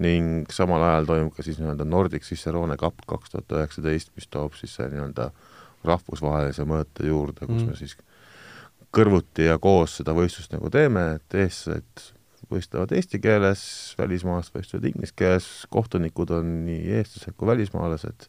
[0.00, 4.54] ning samal ajal toimub ka siis nii-öelda Nordic Cicerone Cup kaks tuhat üheksateist, mis toob
[4.58, 5.30] siis nii-öelda
[5.88, 7.68] rahvusvahelise mõõte juurde, kus mm.
[7.72, 7.96] me siis
[8.94, 12.10] kõrvuti ja koos seda võistlust nagu teeme, et eestlased
[12.50, 13.62] võistlevad eesti keeles,
[13.98, 18.28] välismaalased võistlevad inglise keeles, kohtunikud on nii eestlased kui välismaalased,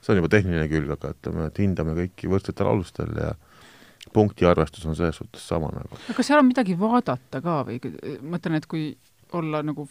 [0.00, 3.32] see on juba tehniline külg, aga ütleme, et hindame kõiki võrdsetel alustel ja
[4.12, 6.00] punktiarvestus on selles suhtes sama nagu.
[6.10, 7.78] aga seal on midagi vaadata ka või,
[8.24, 8.90] mõtlen, et kui
[9.32, 9.86] olla nagu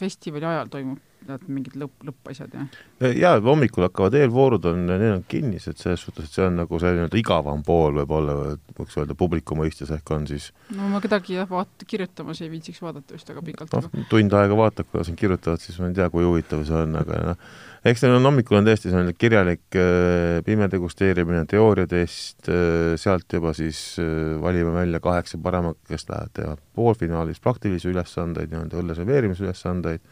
[0.00, 2.64] festivali ajal toimub tead, mingid lõpp, lõppasjad ja?
[3.08, 6.92] jaa, hommikul hakkavad eelvoorud, on, need on kinnised selles suhtes, et see on nagu see
[6.96, 8.36] nii-öelda igavam pool võib-olla,
[8.78, 12.82] võiks öelda publiku mõistes ehk on siis no ma kedagi jah, vaat-, kirjutamas ei viitsiks
[12.84, 16.08] vaadata vist väga pikalt noh, tund aega vaatad, kuidas nad kirjutavad, siis ma ei tea,
[16.12, 17.50] kui huvitav see on, aga noh,
[17.90, 23.54] eks neil on hommikul on tõesti selline kirjalik äh, pime degusteerimine, teooriatest äh,, sealt juba
[23.56, 29.46] siis äh, valime välja kaheksa paremat, kes lähevad, teevad poolfinaalis praktilisi ülesandeid, nii-öelda õlle serveerimise
[29.46, 30.04] ülesandeid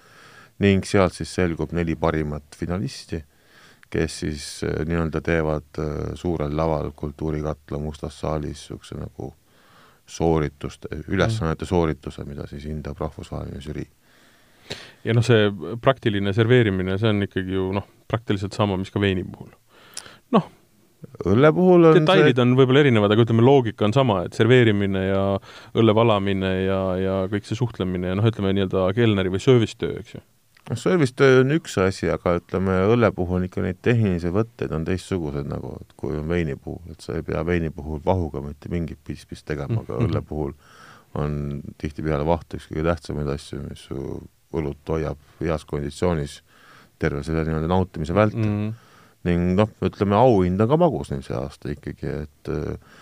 [0.64, 3.20] ning sealt siis selgub neli parimat finalisti,
[3.88, 9.32] kes siis äh, nii-öelda teevad äh, suurel laval Kultuurikatla mustas saalis niisuguse nagu
[10.08, 11.68] soorituste, ülesannete mm.
[11.68, 13.88] soorituse, mida siis hindab rahvusvaheline žürii.
[15.04, 15.48] ja noh, see
[15.80, 19.52] praktiline serveerimine, see on ikkagi ju noh, praktiliselt sama, mis ka veini puhul.
[20.36, 20.48] noh,
[21.28, 22.44] õlle puhul on detailid see...
[22.44, 25.22] on võib-olla erinevad, aga ütleme, loogika on sama, et serveerimine ja
[25.78, 30.00] õlle valamine ja, ja kõik see suhtlemine ja noh, ütleme nii-öelda kelneri või service töö,
[30.02, 30.24] eks ju
[30.68, 35.48] noh, servicetöö on üks asi, aga ütleme, õlle puhul ikka neid tehnilisi võtteid on teistsugused
[35.48, 39.00] nagu, et kui on veini puhul, et sa ei pea veini puhul vahuga mitte mingit
[39.04, 40.52] pistmist tegema, aga õlle puhul
[41.18, 44.02] on tihtipeale vaht üks kõige tähtsamaid asju, mis su
[44.58, 46.42] õlut hoiab heas konditsioonis
[47.00, 48.54] terve selle nii-öelda nautimise vältel mm.
[48.68, 48.72] -hmm.
[49.28, 52.96] ning noh, ütleme auhind on ka magus neil see aasta ikkagi, et äh,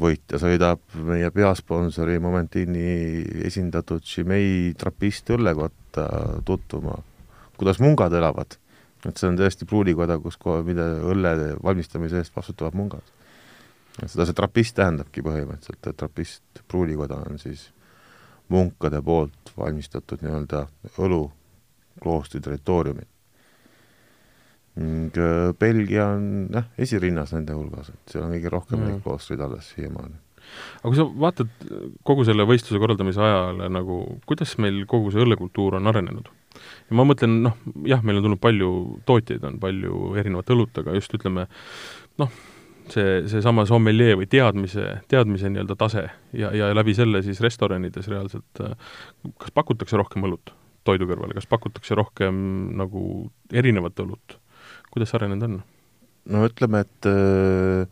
[0.00, 5.30] võitja sõidab meie peasponsori Momentini esindatud Chimay trapist
[5.92, 7.02] õllekotta tutvuma,
[7.56, 8.58] kuidas mungad elavad.
[9.04, 13.02] et see on tõesti pruulikoda, kus kohe, mida õlle valmistamise eest vastutavad mungad.
[14.06, 17.72] seda see trapist tähendabki põhimõtteliselt, et trapist, pruulikoda on siis
[18.48, 20.66] munkade poolt valmistatud nii-öelda
[20.98, 21.30] õlu
[22.00, 23.08] kloostri territooriumil
[24.76, 28.86] ning äh, Belgia on jah, esirinnas nende hulgas, et seal on kõige rohkem mm.
[28.88, 30.14] neid kloostreid alles siiamaani.
[30.80, 31.50] Aga kui sa vaatad
[32.08, 36.30] kogu selle võistluse korraldamise ajal nagu, kuidas meil kogu see õllekultuur on arenenud?
[36.52, 38.72] ja ma mõtlen, noh, jah, meil on tulnud palju
[39.08, 41.46] tootjaid, on palju erinevat õlut, aga just ütleme,
[42.20, 42.34] noh,
[42.92, 46.04] see, seesama sommeljee või teadmise, teadmise nii-öelda tase
[46.36, 48.66] ja, ja läbi selle siis restoranides reaalselt,
[49.40, 50.52] kas pakutakse rohkem õlut
[50.84, 52.36] toidu kõrvale, kas pakutakse rohkem
[52.76, 53.02] nagu
[53.54, 54.42] erinevat õlut
[54.92, 55.60] kuidas arenenud on?
[56.32, 57.88] no ütleme, et äh,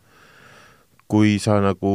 [1.10, 1.92] kui sa nagu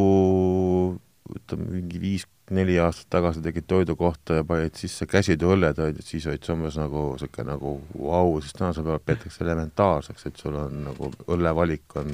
[1.31, 6.05] ütleme, mingi viis, neli aastat tagasi tegid toidu kohta ja panid sisse käsitööõlled, on ju,
[6.05, 10.57] siis olid see umbes nagu niisugune nagu vau, siis tänasel päeval peetakse elementaarseks, et sul
[10.59, 12.11] on nagu õllevalik on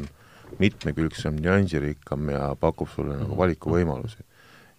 [0.59, 4.23] mitmekülgsem, nüansirikkam ja pakub sulle nagu valikuvõimalusi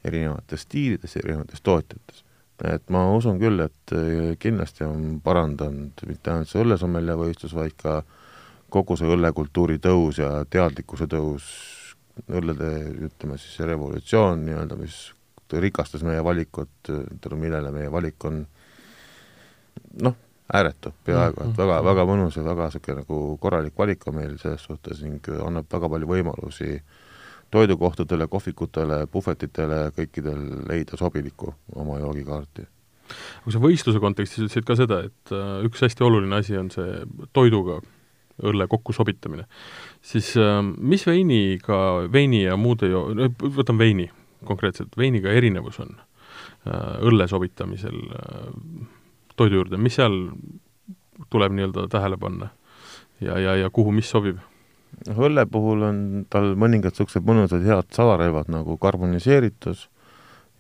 [0.05, 2.25] erinevates stiilides, erinevates tootjates.
[2.65, 7.75] et ma usun küll, et äh, kindlasti on parandanud mitte ainult see õllesommelja võistlus, vaid
[7.81, 8.03] ka
[8.71, 11.49] kogu see õllekultuuri tõus ja teadlikkuse tõus,
[12.29, 12.71] õllede,
[13.09, 15.05] ütleme siis see revolutsioon nii-öelda, mis
[15.53, 16.89] rikastas meie valikut,
[17.21, 18.39] tänu millele meie valik on
[20.01, 20.17] noh,
[20.53, 24.65] ääretu peaaegu, et väga, väga mõnus ja väga niisugune nagu korralik valik on meil selles
[24.69, 26.77] suhtes ning annab väga palju võimalusi
[27.53, 32.65] toidukohtadele, kohvikutele, puhvetitele, kõikidel leida sobilikku oma joogikaarti.
[33.45, 37.03] kui sa võistluse kontekstis ütlesid ka seda, et äh, üks hästi oluline asi on see
[37.37, 37.83] toiduga
[38.43, 39.47] õlle kokkusobitamine,
[40.03, 41.79] siis äh, mis veiniga,
[42.13, 43.09] veini ja muude jo-,
[43.43, 44.09] võtan veini
[44.47, 48.01] konkreetselt, veiniga erinevus on äh, õlle sobitamisel
[49.37, 50.17] toidu juurde, mis seal
[51.31, 52.51] tuleb nii-öelda tähele panna
[53.21, 54.41] ja, ja, ja kuhu mis sobib?
[55.07, 55.99] noh, õlle puhul on
[56.31, 59.87] tal mõningad niisugused mõnusad head salarelvad nagu karboniseeritus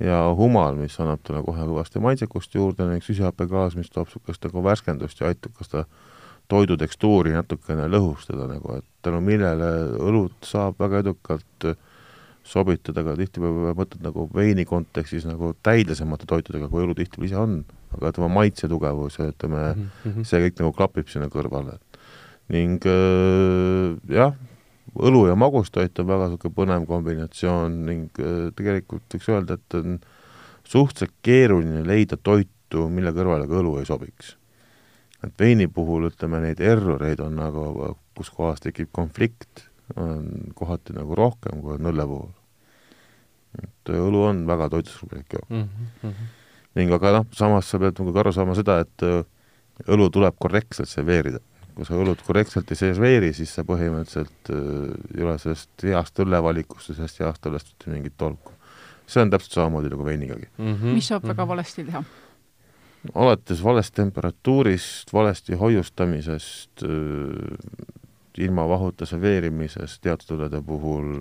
[0.03, 4.65] ja humal, mis annab talle kohe kõvasti maitsekust juurde, ning süsihappegaas, mis toob niisugust nagu
[4.65, 5.85] värskendust ja aitab ka seda
[6.51, 11.69] toidu tekstuuri natukene lõhustada nagu, et tänu millele õlut saab väga edukalt
[12.43, 17.61] sobitada ka tihtipeale mõtled nagu veini kontekstis nagu täidlisemate toitudega, kui õlu tihtipeale ise on,
[17.97, 20.27] aga tema maitse tugevus ja ütleme mm, -hmm.
[20.27, 21.79] see kõik nagu klapib sinna kõrvale
[22.53, 24.35] ning äh, jah,
[24.99, 30.01] õlu ja magustoit on väga niisugune põnev kombinatsioon ning äh, tegelikult võiks öelda, et on
[30.65, 34.37] suhteliselt keeruline leida toitu, mille kõrvale ka õlu ei sobiks.
[35.27, 41.17] Et veini puhul ütleme, neid erroreid on nagu, kus kohas tekib konflikt, on kohati nagu
[41.19, 42.31] rohkem kui on õlle puhul.
[43.63, 45.69] et õlu on väga toitlustuslik jook mm.
[46.03, 46.29] -hmm.
[46.75, 49.25] ning aga noh, samas sa pead nagu aru saama seda, et äh,
[49.87, 51.43] õlu tuleb korrektselt serveerida
[51.77, 56.93] kui sa õlut korrektselt ei serveeri, siis sa põhimõtteliselt äh, ei ole sellest heast õllevalikust
[56.93, 58.53] ja sellest heast õllest mitte mingit tolku.
[59.07, 60.75] see on täpselt samamoodi nagu veinigagi mm.
[60.75, 60.95] -hmm.
[60.95, 61.35] mis saab mm -hmm.
[61.35, 62.05] väga valesti teha?
[63.15, 66.85] Alates valest temperatuurist, valesti hoiustamisest,
[68.39, 71.19] ilma vahuta serveerimisest teatud õllede puhul,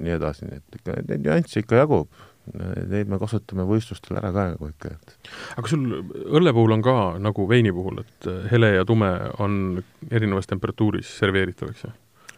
[0.00, 2.24] nii edasi, nii et ikka neid nüansse ikka jagub.
[2.46, 6.94] Neid me kasutame võistlustel ära ka nagu ikka, et aga sul õlle puhul on ka
[7.18, 9.08] nagu veini puhul, et hele ja tume
[9.42, 9.80] on
[10.14, 11.90] erinevas temperatuuris serveeritav, eks ju?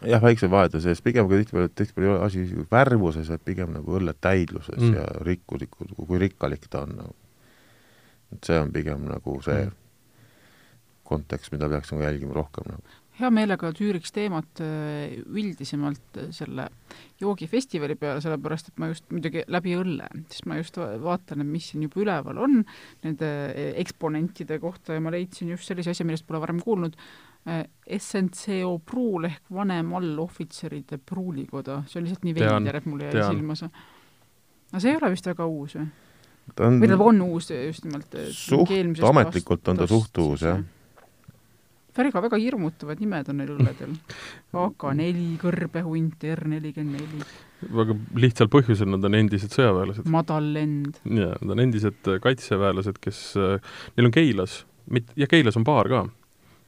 [0.08, 3.76] jah, väiksed vahed on sees, pigem kui tihtipeale, tihtipeale ei ole asi värvuses, vaid pigem
[3.76, 4.96] nagu õlle täidluses mm.
[4.96, 7.16] ja rikkulikud, kui rikkalik ta on nagu
[8.34, 9.76] et see on pigem nagu see mm.
[11.08, 12.96] kontekst, mida peaks nagu jälgima rohkem nagu.
[13.18, 16.68] hea meelega tüüriks teemat äh, üldisemalt äh, selle
[17.18, 21.72] joogifestivali peale, sellepärast et ma just muidugi läbi õlle, siis ma just vaatan, et mis
[21.72, 22.60] siin juba üleval on
[23.06, 26.98] nende äh, eksponentide kohta ja ma leidsin just sellise asja, millest pole varem kuulnud,
[27.96, 33.56] SNCO Pruul ehk vanem allohvitseride pruulikoda, see on lihtsalt nii veider, et mul jäi silma
[33.56, 33.70] see.
[34.74, 35.86] no see ei ole vist väga uus või?
[36.56, 38.72] Ta on või ta on uus just nimelt suht,
[39.08, 40.60] ametlikult on ta suht uus, jah.
[41.98, 43.96] väga, väga hirmutavad nimed on neil õlledel.
[44.54, 47.26] AK4, kõrbehunt, R44.
[47.80, 50.06] väga lihtsal põhjusel, nad on endised sõjaväelased.
[50.12, 51.00] madal lend.
[51.04, 53.24] jaa, nad on endised kaitseväelased, kes,
[53.96, 54.62] neil on Keilas,
[54.94, 56.06] mit-, ja Keilas on baar ka,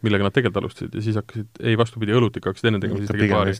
[0.04, 3.34] millega nad tegelikult alustasid ja siis hakkasid, ei vastupidi, õlutik hakkasid enne tegema, siis tegid
[3.34, 3.56] baari.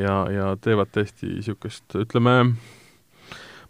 [0.00, 2.36] ja, ja teevad tõesti niisugust, ütleme,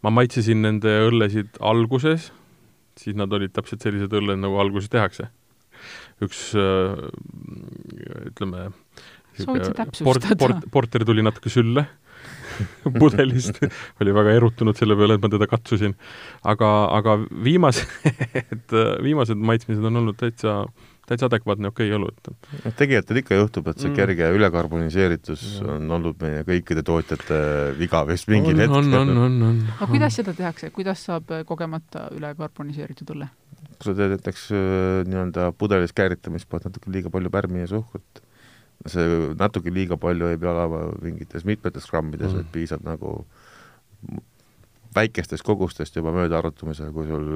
[0.02, 2.30] ma maitsesin nende õllesid alguses,
[2.98, 5.30] siis nad olid täpselt sellised õlled, nagu alguses tehakse.
[6.22, 7.08] üks äh,
[8.28, 8.68] ütleme,
[10.04, 11.88] port-, port-, porter tuli natuke sülle
[13.00, 13.58] pudelist
[14.02, 15.96] oli väga erutunud selle peale, et ma teda katsusin.
[16.44, 17.88] aga, aga viimased,
[19.06, 23.38] viimased maitsmised on olnud täitsa äh, täitsa adekvaatne okei okay, õlu, et noh, tegelikult ikka
[23.38, 23.98] juhtub, et see mm.
[24.01, 25.68] kerge ülekarboniseeritus ja.
[25.77, 27.38] on olnud meie kõikide tootjate
[27.79, 28.81] viga vist mingil on, hetkel.
[28.81, 29.62] on, on, on, on.
[29.77, 33.31] aga kuidas seda tehakse, kuidas saab kogemata ülekarboniseeritud õlle?
[33.83, 38.22] kui sa teed näiteks äh, nii-öelda pudelis kääritamist, paned natuke liiga palju pärmi ja suhkrut,
[38.90, 43.16] see natuke liiga palju ei pea olema mingites mitmetes grammides mm., vaid piisab nagu
[44.94, 47.27] väikestest kogustest juba mööda arutamisel, kui sul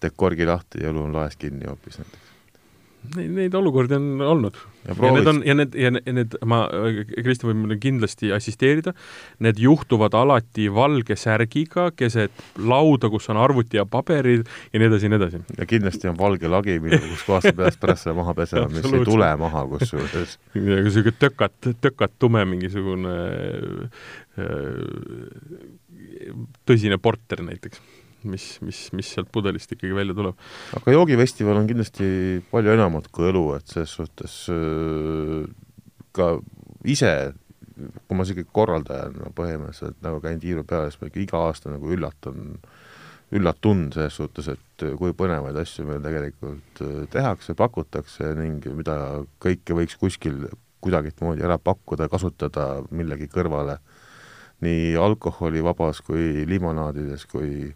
[0.00, 2.37] teed korgi lahti ja õlu on laes kinni hoopis näiteks
[3.14, 4.56] Neid, neid olukordi on olnud.
[4.88, 6.58] ja, need on, ja need, ja need, ma,
[7.14, 8.92] Kristjan võib mulle kindlasti assisteerida,
[9.44, 15.08] need juhtuvad alati valge särgiga keset lauda, kus on arvuti ja paberid ja nii edasi
[15.08, 15.42] ja nii edasi.
[15.60, 16.78] ja kindlasti on valge lagi,
[17.12, 20.38] kus kohast sa pead pärast seda maha pesema, mis ei tule maha kusjuures.
[20.58, 23.14] ja niisugune tökat, tökat tume mingisugune
[24.38, 24.50] äh,
[26.68, 27.80] tõsine porter näiteks
[28.30, 30.38] mis, mis, mis sealt pudelist ikkagi välja tuleb.
[30.78, 32.08] aga joogifestival on kindlasti
[32.52, 35.46] palju enamat kui õlu, et selles suhtes äh,
[36.16, 36.34] ka
[36.88, 37.12] ise,
[37.78, 41.72] kui ma isegi korraldajana no, põhimõtteliselt nagu käin tiiru peal, siis ma ikka iga aasta
[41.72, 42.54] nagu üllatun,
[43.38, 48.98] üllatun selles suhtes, et kui põnevaid asju meil tegelikult äh, tehakse, pakutakse ning mida
[49.42, 50.48] kõike võiks kuskil
[50.84, 53.78] kuidagimoodi ära pakkuda, kasutada millegi kõrvale,
[54.62, 57.70] nii alkoholivabas kui limonaadides kui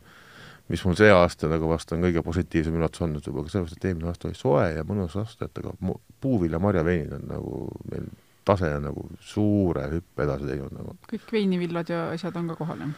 [0.72, 3.88] mis mul see aasta nagu vast on kõige positiivsem üllatus olnud juba ka sellepärast, et
[3.90, 5.74] eelmine aasta oli soe ja mõnus aasta, et aga
[6.22, 8.06] puuvilja marjaveinid on nagu meil
[8.48, 10.96] tase on nagu suure hüppe edasi teinud nagu.
[11.10, 12.94] kõik veinivillad ja asjad on ka kohal, jah?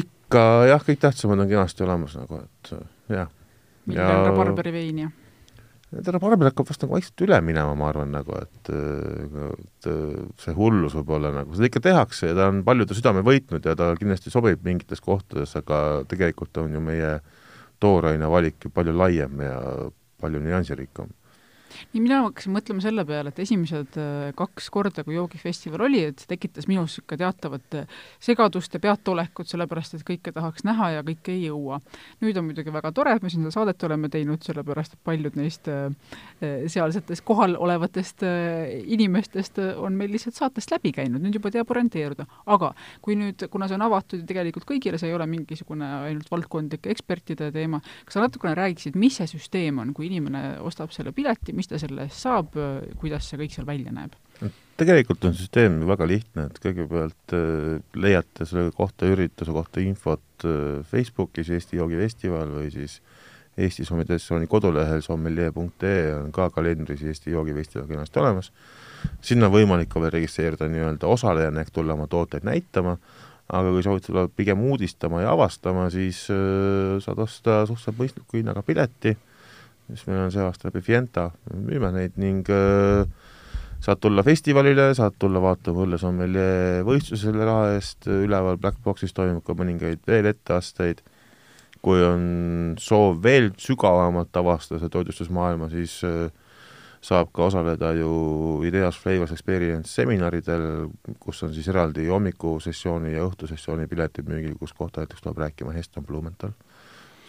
[0.00, 2.72] ikka jah, kõik tähtsamad on kenasti olemas nagu, et
[3.12, 3.30] jah.
[3.86, 4.20] milline ja...
[4.22, 5.10] on rabarberi vein ja?
[5.90, 9.88] Tähendab, arvel hakkab vast nagu vaikselt üle minema, ma arvan, nagu et, et
[10.40, 13.92] see hullus võib-olla nagu, seda ikka tehakse ja ta on paljude südame võitnud ja ta
[13.98, 17.16] kindlasti sobib mingites kohtades, aga tegelikult on ju meie
[17.82, 19.56] tooraine valik ju palju laiem ja
[20.20, 21.10] palju nüansirikkam
[21.92, 26.22] nii mina hakkasin mõtlema selle peale, et esimesed äh, kaks korda, kui joogifestival oli, et
[26.22, 31.04] see tekitas minus niisugune teatavat äh, segadust ja peataolekut, sellepärast et kõike tahaks näha ja
[31.06, 31.80] kõike ei jõua.
[32.20, 35.38] nüüd on muidugi väga tore, et me siin seda saadet oleme teinud, sellepärast et paljud
[35.38, 35.90] neist äh,
[36.40, 38.24] sealsetest kohal olevatest
[38.90, 42.26] inimestest on meil lihtsalt saatest läbi käinud, nüüd juba teab orienteeruda.
[42.50, 46.90] aga kui nüüd, kuna see on avatud tegelikult kõigile, see ei ole mingisugune ainult valdkondlike
[46.92, 51.54] ekspertide teema, kas sa natukene räägiksid, mis see süsteem on, kui inimene ostab selle pileti,
[51.60, 52.56] mis ta selle eest saab,
[53.00, 54.16] kuidas see kõik seal välja näeb?
[54.80, 60.80] tegelikult on süsteem väga lihtne, et kõigepealt äh, leiate selle kohta, ürituse kohta infot äh,
[60.90, 63.00] Facebookis Eesti joogifestival või siis
[63.60, 68.52] Eesti Sommelier kodulehel sommelier.ee on ka kalendris Eesti joogifestival kenasti olemas.
[69.20, 72.96] sinna on võimalik ka veel registreeruda nii-öelda osalejana ehk tulla oma tooteid näitama,
[73.52, 78.64] aga kui soovid tulla pigem uudistama ja avastama, siis äh, saad osta suhteliselt mõistliku hinnaga
[78.64, 79.16] pileti
[79.90, 83.04] mis meil on see aasta läbi Fienta, müüme neid ning äh,
[83.80, 89.44] saad tulla festivalile, saad tulla vaatama õllesommelier võistlusi selle raha eest, üleval Black Boxis toimub
[89.46, 91.00] ka mõningaid veel etteasteid,
[91.80, 96.28] kui on soov veel sügavamalt avastada toitlustusmaailma, siis äh,
[97.00, 98.10] saab ka osaleda ju
[98.68, 105.00] Ideas Flavors Experience seminaridel, kus on siis eraldi hommikusessiooni ja õhtusessiooni piletid müügil, kus kohta
[105.00, 106.52] näiteks tuleb rääkima Heston Blumenthal,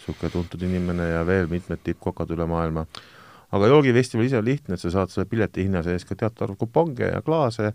[0.02, 2.86] niisugune tuntud inimene ja veel mitmed tippkokad üle maailma
[3.52, 7.10] aga joogifestival ise on lihtne, et sa saad selle piletihinna sees ka teatud arv kuponge
[7.10, 7.72] ja klaase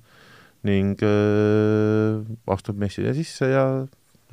[0.67, 3.67] ning äh, astud messile sisse ja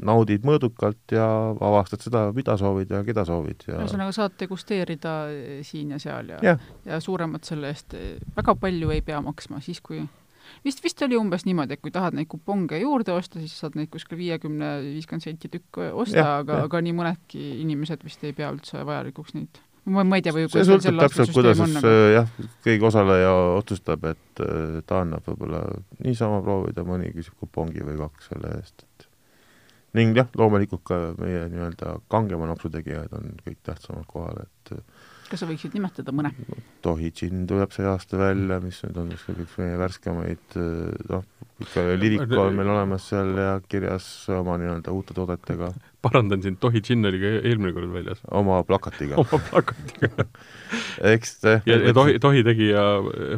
[0.05, 1.27] naudid mõõdukalt ja
[1.63, 6.33] avastad seda, mida soovid ja keda soovid ja ühesõnaga, saad degusteerida eh, siin ja seal
[6.35, 10.01] ja yeah., ja suuremat selle eest eh, väga palju ei pea maksma, siis kui
[10.65, 13.91] vist, vist oli umbes niimoodi, et kui tahad neid kuponge juurde osta, siis saad neid
[13.93, 18.85] kuskil viiekümne, viiskümmend senti tükk osta, aga, aga nii mõnedki inimesed vist ei pea üldse
[18.87, 19.63] vajalikuks neid.
[19.85, 21.91] Ma, ma ei tea, või see sõltub täpselt, kuidas siis aga...
[22.15, 22.31] jah,
[22.65, 25.61] keegi osaleja otsustab, et äh, ta annab võib-olla
[26.07, 29.09] niisama proovida, mõni küsib kupongi või kaks selle eest, et
[29.99, 34.73] ning jah, loomulikult ka meie nii-öelda kangema napsu tegijad on kõik tähtsamad kohal, et
[35.35, 36.31] kas sa võiksid nimetada mõne?
[36.85, 40.59] Tohitšin tuleb see aasta välja, mis nüüd on üks meie värskemaid,
[41.11, 41.25] noh,
[41.65, 45.73] ikka Liviko on meil olemas seal ja kirjas oma nii-öelda uute toodetega.
[46.05, 48.23] parandan sind, Tohitšin oli ka eelmine kord väljas.
[48.31, 50.27] oma plakatiga oma plakatiga
[51.15, 52.83] eks te ja, ja Tohi, Tohi tegija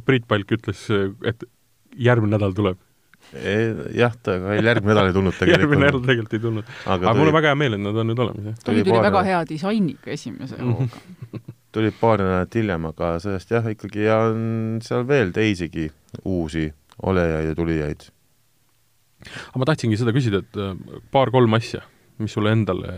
[0.04, 0.88] Priit Palk ütles,
[1.24, 1.46] et
[1.96, 2.80] järgmine nädal tuleb
[3.96, 5.60] jah, ta ka järgmine nädal ei tulnud tegelikult.
[5.60, 6.72] järgmine nädal tegelikult ei tulnud.
[6.86, 7.20] aga, aga tuli...
[7.20, 8.58] mul on väga hea meel, et nad on nüüd olemas, jah.
[8.64, 10.88] tuli, tuli väga hea disainiga esimese hooga
[11.76, 14.44] tulid paar nädalat hiljem, aga sellest jah, ikkagi on
[14.84, 15.88] seal veel teisigi
[16.24, 16.66] uusi
[17.04, 18.06] olejaid ja tulijaid.
[19.26, 20.76] aga ma tahtsingi seda küsida, et äh,
[21.12, 21.82] paar-kolm asja,
[22.22, 22.92] mis sulle endale,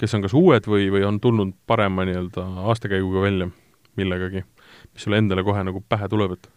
[0.00, 3.48] kes on kas uued või, või on tulnud parema nii-öelda aastakäiguga välja
[3.96, 4.44] millegagi,
[4.92, 6.50] mis sulle endale kohe nagu pähe tuleb, et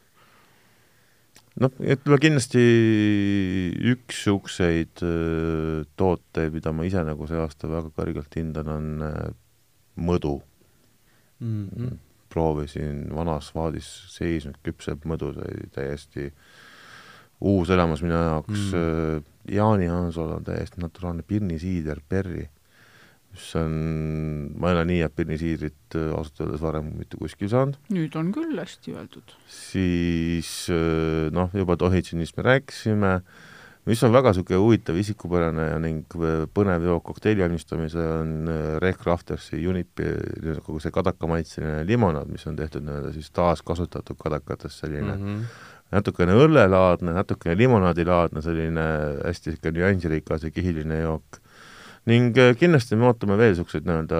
[1.63, 2.65] noh, ütleme kindlasti
[3.93, 9.25] üks niisuguseid äh, tooteid, mida ma ise nagu see aasta väga kõrgelt hindan, on äh,
[9.97, 10.37] mõdu
[11.39, 11.67] mm.
[11.67, 11.97] -hmm.
[12.29, 16.31] proovisin vanas vaadis seisnud küpseb mõdu, see oli täiesti
[17.41, 19.25] uus elamus minu jaoks mm.
[19.51, 22.47] Jaani Hansol on täiesti naturaalne pirnisiider Perri,
[23.31, 23.75] mis on,
[24.59, 27.77] ma ei ole nii head pirnisiidrit äh, ausalt öeldes varem mitte kuskil saanud.
[27.93, 29.35] nüüd on küll hästi öeldud.
[29.47, 33.13] siis äh, noh, juba Tohitšinist me rääkisime
[33.87, 36.17] mis on väga niisugune huvitav isikupärane ning
[36.55, 40.09] põnev jook kokteili valmistamisel on äh, Rec Raftersi Unipi
[40.65, 45.57] kogu see kadakamaitseline limonaad, mis on tehtud nii-öelda siis taaskasutatud kadakatest selline mm -hmm.
[45.95, 48.87] natukene õllelaadne, natukene limonaadilaadne, selline
[49.23, 51.41] hästi niisugune nüansirikas ja kihiline jook.
[52.05, 54.19] ning äh, kindlasti me ootame veel niisuguseid nii-öelda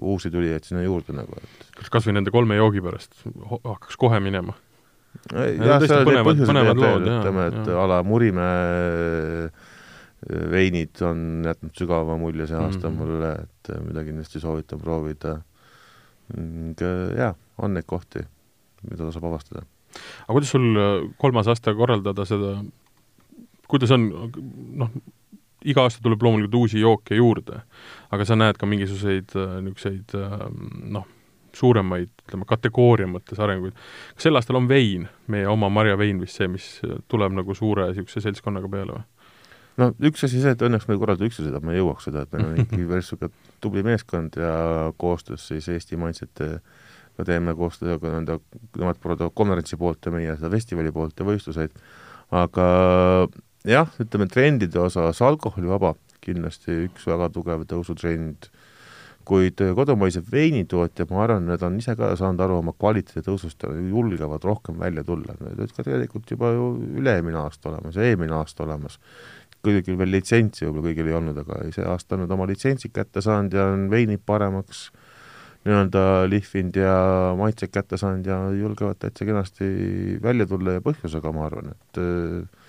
[0.00, 3.14] uusi tulijaid sinna juurde nagu, et kas kas või nende kolme joogi pärast
[3.50, 4.54] hakkaks kohe minema?
[5.32, 9.72] Jah, seal oli põhjused veel, ütleme, et a la Murimäe äh,
[10.52, 12.98] veinid on jätnud sügava mulje see aasta mm -hmm.
[12.98, 15.40] mulle, et äh, mida kindlasti soovitan proovida.
[16.36, 18.24] äh, jaa, on neid kohti,
[18.90, 19.62] mida tasub avastada.
[20.28, 20.78] aga kuidas sul
[21.18, 22.64] kolmas aasta korraldada seda,
[23.68, 24.32] kuidas on,
[24.74, 24.90] noh,
[25.64, 27.62] iga aasta tuleb loomulikult uusi jooke juurde,
[28.10, 30.12] aga sa näed ka mingisuguseid niisuguseid
[30.90, 31.06] noh,
[31.56, 33.76] suuremaid, ütleme, kategooria mõttes arenguid.
[34.14, 36.70] kas sel aastal on vein, meie oma marjavein vist see, mis
[37.10, 39.04] tuleb nagu suure niisuguse seltskonnaga peale või?
[39.80, 42.36] no üks asi see, et õnneks me ei korralda seda, et me jõuaks seda, et
[42.36, 44.52] meil on ikkagi päris niisugune tubli meeskond ja
[45.00, 46.50] koostöös siis Eesti Mainsete
[47.16, 48.38] me teeme koostööd nende,
[48.76, 51.76] nemad korraldavad konverentsi poolt ja meie seda festivali poolt ja võistluseid,
[52.36, 52.66] aga
[53.66, 58.50] jah, ütleme trendide osas alkoholivaba kindlasti üks väga tugev tõusutrend
[59.26, 63.66] kuid äh, kodumaised veinitootjad, ma arvan, nad on ise ka saanud aru oma kvaliteedi tõusust
[63.90, 65.34] julgevad rohkem välja tulla.
[65.40, 66.68] Need olid ka tegelikult juba ju
[67.00, 69.00] üle-eelmine aasta olemas ja eelmine aasta olemas.
[69.66, 73.18] kõigil veel litsentsi võib-olla kõigil ei olnud, aga see aasta on nüüd oma litsentsid kätte
[73.24, 74.84] saanud ja on veinid paremaks
[75.66, 76.92] nii-öelda lihvinud ja
[77.38, 79.66] maitsed kätte saanud ja julgevad täitsa kenasti
[80.22, 82.65] välja tulla ja põhjusega, ma arvan, et äh,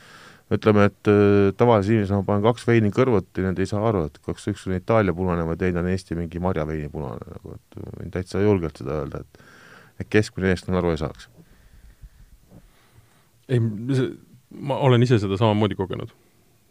[0.53, 4.19] ütleme, et äh, tavalise inimesena ma panen kaks veini kõrvuti, nad ei saa aru, et
[4.23, 8.13] kas üks on Itaalia punane või teine on Eesti mingi marjaveini punane, nagu et võin
[8.13, 9.45] täitsa julgelt seda öelda, et
[9.97, 11.29] et keskmine eestlane aru ei saaks.
[13.49, 13.59] ei,
[14.51, 16.11] ma olen ise seda samamoodi kogenud.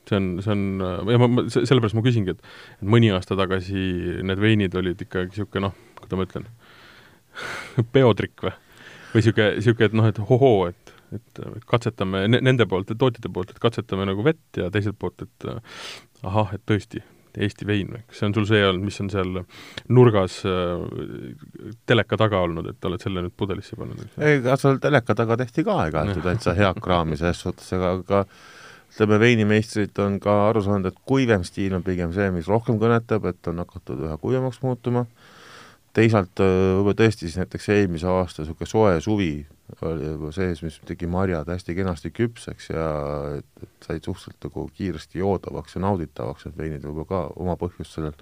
[0.09, 0.67] see on, see on,
[1.11, 2.45] ja ma, ma, sellepärast ma küsingi, et
[2.79, 6.47] et mõni aasta tagasi need veinid olid ikkagi niisugune noh, kuidas ma ütlen,
[7.97, 8.55] peotrikk või?
[9.13, 13.61] või niisugune, niisugune, et noh, et hohoo, et et katsetame nende poolt, tootjate poolt, et
[13.63, 15.51] katsetame nagu vett ja teiselt poolt, et
[16.27, 17.03] ahah, et tõesti,
[17.37, 18.03] Eesti vein või?
[18.09, 19.41] kas see on sul see olnud, mis on seal
[19.93, 20.85] nurgas äh,
[21.89, 24.01] teleka taga olnud, et oled selle nüüd pudelisse pannud?
[24.17, 27.93] ei, aga seal teleka taga tehti ka aeg-ajalt ju täitsa head kraami selles suhtes, aga,
[28.01, 28.23] aga
[28.95, 33.29] ütleme, veinimeistrid on ka aru saanud, et kuivem stiil on pigem see, mis rohkem kõnetab,
[33.29, 35.05] et on hakatud üha kuivemaks muutuma,
[35.97, 39.35] teisalt äh, võib-olla tõesti siis näiteks eelmise aasta niisugune soe suvi
[39.83, 42.89] oli juba sees, mis tegi marjad hästi kenasti küpseks ja
[43.39, 47.97] et, et said suhteliselt nagu kiiresti joodavaks ja nauditavaks, need veinid võib-olla ka oma põhjust
[47.97, 48.15] sellel.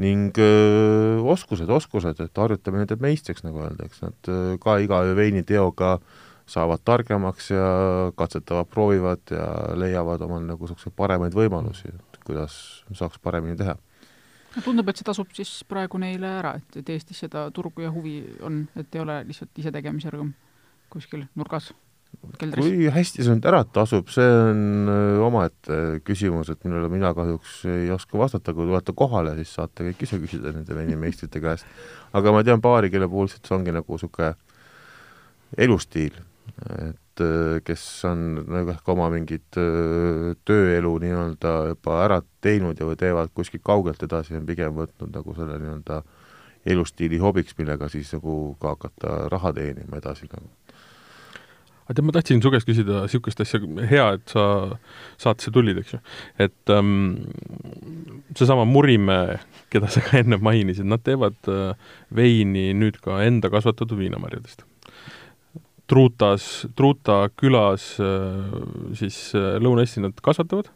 [0.00, 5.98] ning öö, oskused, oskused, et harjutamine teeb meistriks, nagu öeldakse, nad öö, ka iga veiniteoga
[6.46, 7.68] saavad targemaks ja
[8.16, 13.76] katsetavad, proovivad ja leiavad omal nagu niisuguseid paremaid võimalusi, et kuidas saaks paremini teha
[14.56, 17.92] no tundub, et see tasub siis praegu neile ära, et, et Eestis seda turgu ja
[17.92, 20.32] huvi on, et ei ole lihtsalt isetegemise rõõm
[20.92, 21.72] kuskil nurgas
[22.38, 22.64] keldris.
[22.64, 27.58] kui hästi see nüüd ära tasub, see on äh, omaette küsimus, et millele mina kahjuks
[27.70, 31.68] ei oska vastata, kui tulete kohale, siis saate kõik ise küsida nende veinimeistrite käest.
[32.16, 34.34] aga ma tean paari, kelle puhul see ongi nagu niisugune
[35.62, 36.18] elustiil,
[36.88, 42.88] et äh, kes on nagu ehk oma mingit äh, tööelu nii-öelda juba ära teinud ja
[42.88, 46.02] või teevad kuskilt kaugelt edasi, on pigem võtnud nagu selle nii-öelda
[46.66, 50.50] elustiili hobiks, millega siis nagu ka hakata raha teenima edasi nagu
[51.86, 53.60] aga tead, ma tahtsin su käest küsida niisugust asja,
[53.90, 54.44] hea, et sa
[55.22, 56.00] saatesse tulid, eks ju.
[56.42, 57.28] et ähm,
[58.34, 59.38] seesama Murimäe,
[59.70, 61.76] keda sa ka enne mainisid, nad teevad äh,
[62.14, 64.66] veini nüüd ka enda kasvatatud viinamarjadest.
[65.86, 68.56] Truutas, Truuta külas äh,
[68.98, 70.72] siis äh, Lõuna-Eesti nad kasvatavad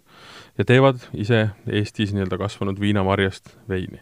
[0.61, 3.99] ja teevad ise Eestis nii-öelda kasvanud viinamarjast veini.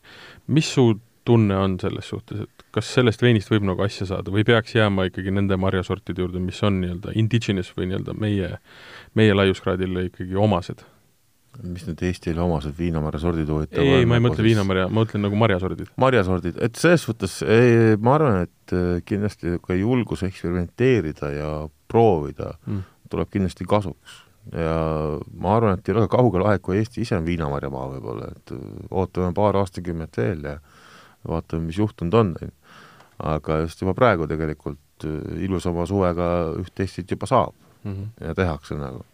[0.46, 0.98] mis su
[1.28, 5.08] tunne on selles suhtes, et kas sellest veinist võib nagu asja saada või peaks jääma
[5.10, 8.54] ikkagi nende marjasortide juurde, mis on nii-öelda indigenous või nii-öelda meie,
[9.18, 10.86] meie laiuskraadile ikkagi omased?
[11.58, 14.52] mis need Eestile omased viinamarjasordid huvitav ei, ma ei mõtle siis...
[14.52, 15.90] viinamarja, ma mõtlen nagu marjasordid.
[15.98, 21.50] marjasordid, et selles suhtes ei, ma arvan, et äh, kindlasti ka julgus eksperimenteerida ja
[21.90, 22.84] proovida mm.
[23.10, 24.20] tuleb kindlasti kasuks
[24.52, 24.74] ja
[25.40, 28.62] ma arvan, et ei ole kaugel aeg, kui Eesti ise on viinamarjamaa võib-olla, et äh,
[28.90, 30.58] ootame paar aastakümmet veel ja
[31.26, 32.34] vaatame, mis juhtunud on.
[33.18, 36.28] aga just juba praegu tegelikult äh, ilusama suvega
[36.60, 38.26] üht-teist juba saab mm -hmm.
[38.26, 39.04] ja tehakse nagu.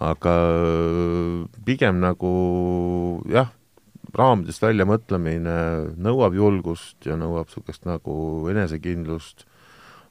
[0.00, 3.48] aga äh, pigem nagu jah,
[4.14, 9.44] raamidest väljamõtlemine nõuab julgust ja nõuab niisugust nagu enesekindlust,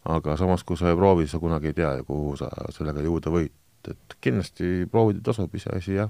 [0.06, 3.32] aga samas, kui sa ei proovi, sa kunagi ei tea ju, kuhu sa sellega jõuda
[3.32, 3.52] võid.
[3.88, 6.10] et kindlasti proovida tasub, iseasi jah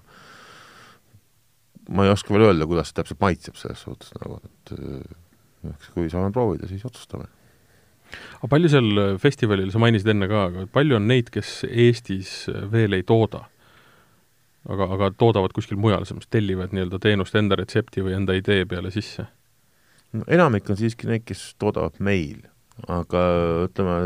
[1.89, 4.73] ma ei oska veel öelda, kuidas see täpselt maitseb selles suhtes nagu, et
[5.73, 7.27] eks kui saame proovida, siis otsustame.
[8.39, 12.33] aga palju seal festivalil, sa mainisid enne ka, aga palju on neid, kes Eestis
[12.71, 13.45] veel ei tooda?
[14.67, 18.65] aga, aga toodavad kuskil mujal, selles mõttes tellivad nii-öelda teenust enda retsepti või enda idee
[18.69, 19.27] peale sisse?
[20.15, 22.43] no enamik on siiski need, kes toodavad meil,
[22.87, 23.23] aga
[23.67, 23.97] ütleme,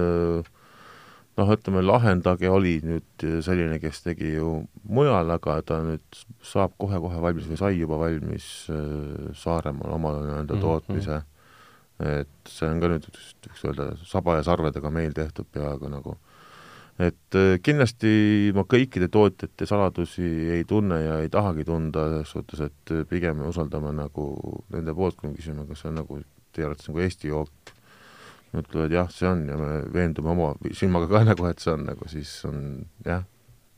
[1.42, 7.22] noh, ütleme Lahendage oli nüüd selline, kes tegi ju mujal, aga ta nüüd saab kohe-kohe
[7.24, 11.30] valmis või sai juba valmis äh, Saaremaal oma nii-öelda mhm, tootmise mm.
[12.02, 12.20] -hmm.
[12.22, 13.08] et see on ka nüüd,
[13.48, 16.18] võiks öelda, saba ja sarvedega meil tehtud peaaegu nagu.
[17.00, 22.62] et äh, kindlasti ma kõikide tootjate saladusi ei tunne ja ei tahagi tunda, selles suhtes,
[22.68, 24.26] et pigem me usaldame nagu
[24.70, 27.74] nende poolt, kui me küsime, kas see on nagu teie arvates nagu Eesti jook
[28.58, 32.08] ütlevad jah, see on ja me veendume oma silmaga ka nagu, et see on nagu,
[32.12, 32.64] siis on
[33.08, 33.24] jah,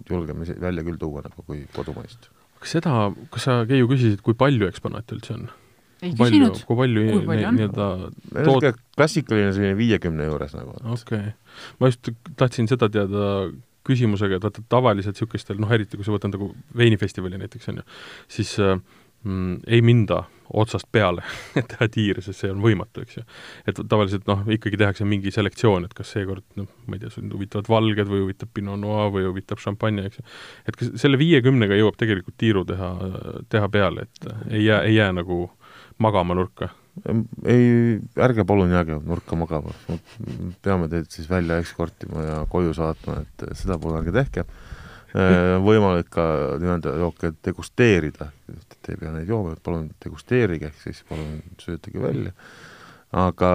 [0.09, 2.29] julgeme välja küll tuua nagu kui kodumaist.
[2.63, 5.51] kas seda, kas sa, Keiu, küsisid, kui palju eksponaate üldse on?
[6.03, 6.63] ei küsinud.
[6.67, 7.89] kui palju nii-öelda
[8.33, 8.81] tood...
[8.97, 10.75] klassikaline selline viiekümne juures nagu.
[10.81, 11.35] okei okay.,
[11.79, 13.29] ma just tahtsin seda teada
[13.87, 17.87] küsimusega, et vaata tavaliselt niisugustel, noh eriti kui sa võtad nagu veinifestivali näiteks, on ju,
[18.31, 18.77] siis äh,
[19.27, 21.23] mm, ei minda otsast peale
[21.71, 23.23] teha tiir, sest see on võimatu, eks ju.
[23.69, 27.33] et tavaliselt noh, ikkagi tehakse mingi selektsioon, et kas seekord noh, ma ei tea, sind
[27.35, 30.27] huvitavad valged või huvitab Pinot Noir või huvitab šampanje, eks ju.
[30.69, 32.93] et kas selle viiekümnega jõuab tegelikult tiiru teha,
[33.53, 35.45] teha peale, et ei jää, ei jää nagu
[36.03, 36.73] magama nurka?
[37.49, 39.73] ei, ärge palun jääge nurka magama,
[40.61, 44.45] peame teid siis välja eskortima ja koju saatma, et seda palun ärge tehke
[45.13, 46.23] võimalik ka
[46.61, 52.33] nii-öelda jooke degusteerida, et ei pea neid jooma, palun degusteerige, ehk siis palun söötage välja,
[53.23, 53.51] aga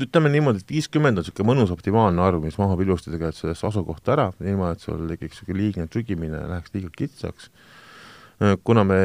[0.00, 4.14] ütleme niimoodi, et viiskümmend on niisugune mõnus optimaalne arv, mis mahub ilusti tegelikult sellest asukohta
[4.14, 7.50] ära, ilma et sul tekiks niisugune liigne trügimine, läheks liiga kitsaks.
[8.40, 9.00] Äh, kuna me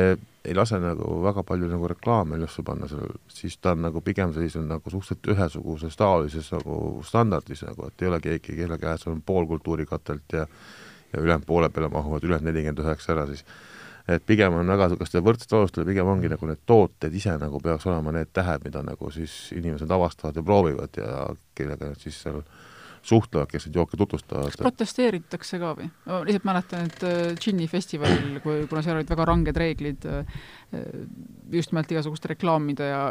[0.45, 4.33] ei lase nagu väga palju nagu reklaame üles panna sellel, siis ta on nagu pigem
[4.33, 9.21] sellisel nagu suhteliselt ühesuguses taolises nagu standardis nagu, et ei ole keegi, kelle käes on
[9.25, 10.47] pool kultuurikatelt ja
[11.15, 13.45] ja ülejäänud poole peale mahuvad ülejäänud nelikümmend üheksa ära, siis.
[14.07, 17.87] Et pigem on väga niisuguste võrdsete alustele, pigem ongi nagu need tooted ise nagu peaks
[17.89, 21.23] olema need tähed, mida nagu siis inimesed avastavad ja proovivad ja
[21.57, 22.43] kellega nad siis seal
[23.05, 24.49] suhtlevad, kes neid jooke tutvustavad.
[24.49, 25.87] kas protesteeritakse ka või?
[26.07, 30.41] ma lihtsalt mäletan, et äh, džinni festivalil, kui, kuna seal olid väga ranged reeglid äh,
[31.53, 33.01] just nimelt igasuguste reklaamide ja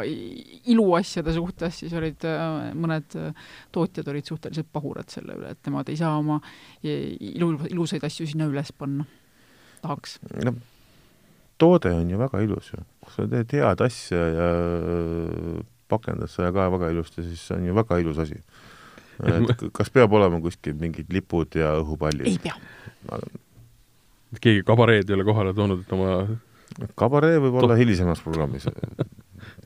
[0.73, 3.17] iluasjade suhtes, siis olid äh, mõned
[3.75, 6.41] tootjad olid suhteliselt pahurad selle üle, et nemad ei saa oma
[6.83, 9.07] ilu, ilusaid asju sinna üles panna.
[9.81, 10.19] tahaks.
[10.43, 10.57] no
[11.61, 12.83] toode on ju väga ilus ju.
[13.05, 14.49] kui sa teed head asja ja
[15.87, 18.39] pakendad seda ka väga ilusti, siis see on ju väga ilus asi.
[19.23, 22.27] Et kas peab olema kuskil mingid lipud ja õhupallid?
[22.29, 22.55] ei pea.
[24.41, 26.17] keegi kabareed ei ole kohale toonud, et oma
[26.99, 28.67] kabaree võib olla hilisemas programmis.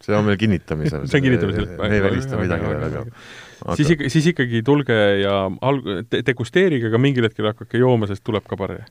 [0.03, 1.05] see on veel kinnitamisel.
[1.09, 1.69] see on kinnitamisel.
[1.79, 3.75] me ei välista midagi veel, aga aga...
[3.79, 5.35] siis ikka, siis ikkagi tulge ja
[5.71, 8.83] alg-, degusteerige, aga mingil hetkel hakake jooma, sest tuleb kabaree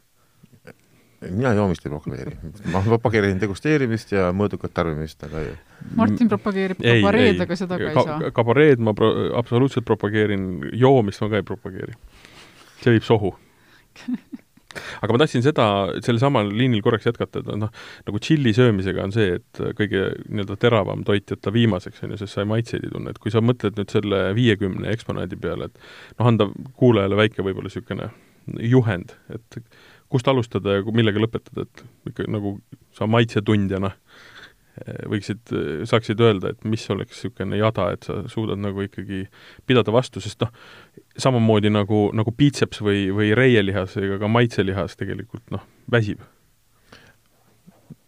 [1.20, 2.36] mina joomist ei propageeri.
[2.72, 5.54] ma propageerin degusteerimist ja mõõdukat tarbimist, aga ei.
[5.98, 8.32] Martin propageerib kabareed, aga seda ka, ka ei saa.
[8.34, 10.48] kabareed ma pro-, absoluutselt propageerin,
[10.78, 11.96] joomist ma ka ei propageeri.
[12.82, 13.34] see viib sohu
[15.02, 15.66] aga ma tahtsin seda,
[16.04, 17.72] sellel samal liinil korraks jätkata, et noh,
[18.06, 22.36] nagu tšilli söömisega on see, et kõige nii-öelda teravam toit jätta viimaseks, on ju, sest
[22.36, 26.18] sa ei maitseid ei tunne, et kui sa mõtled nüüd selle viiekümne eksponaadi peale, et
[26.20, 28.12] noh, anda kuulajale väike võib-olla niisugune
[28.64, 29.60] juhend, et
[30.12, 32.56] kust alustada ja millega lõpetada, et ikka nagu
[32.96, 35.52] sa maitsetundjana eh, võiksid,
[35.90, 39.26] saaksid öelda, et mis oleks niisugune jada, et sa suudad nagu ikkagi
[39.68, 40.52] pidada vastu, sest noh,
[41.20, 46.24] samamoodi nagu, nagu piitseps või, või reielihas ega ka maitselihas tegelikult noh, väsib.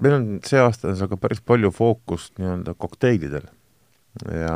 [0.01, 3.45] meil on see aasta aga päris palju fookust nii-öelda kokteilidel
[4.25, 4.55] ja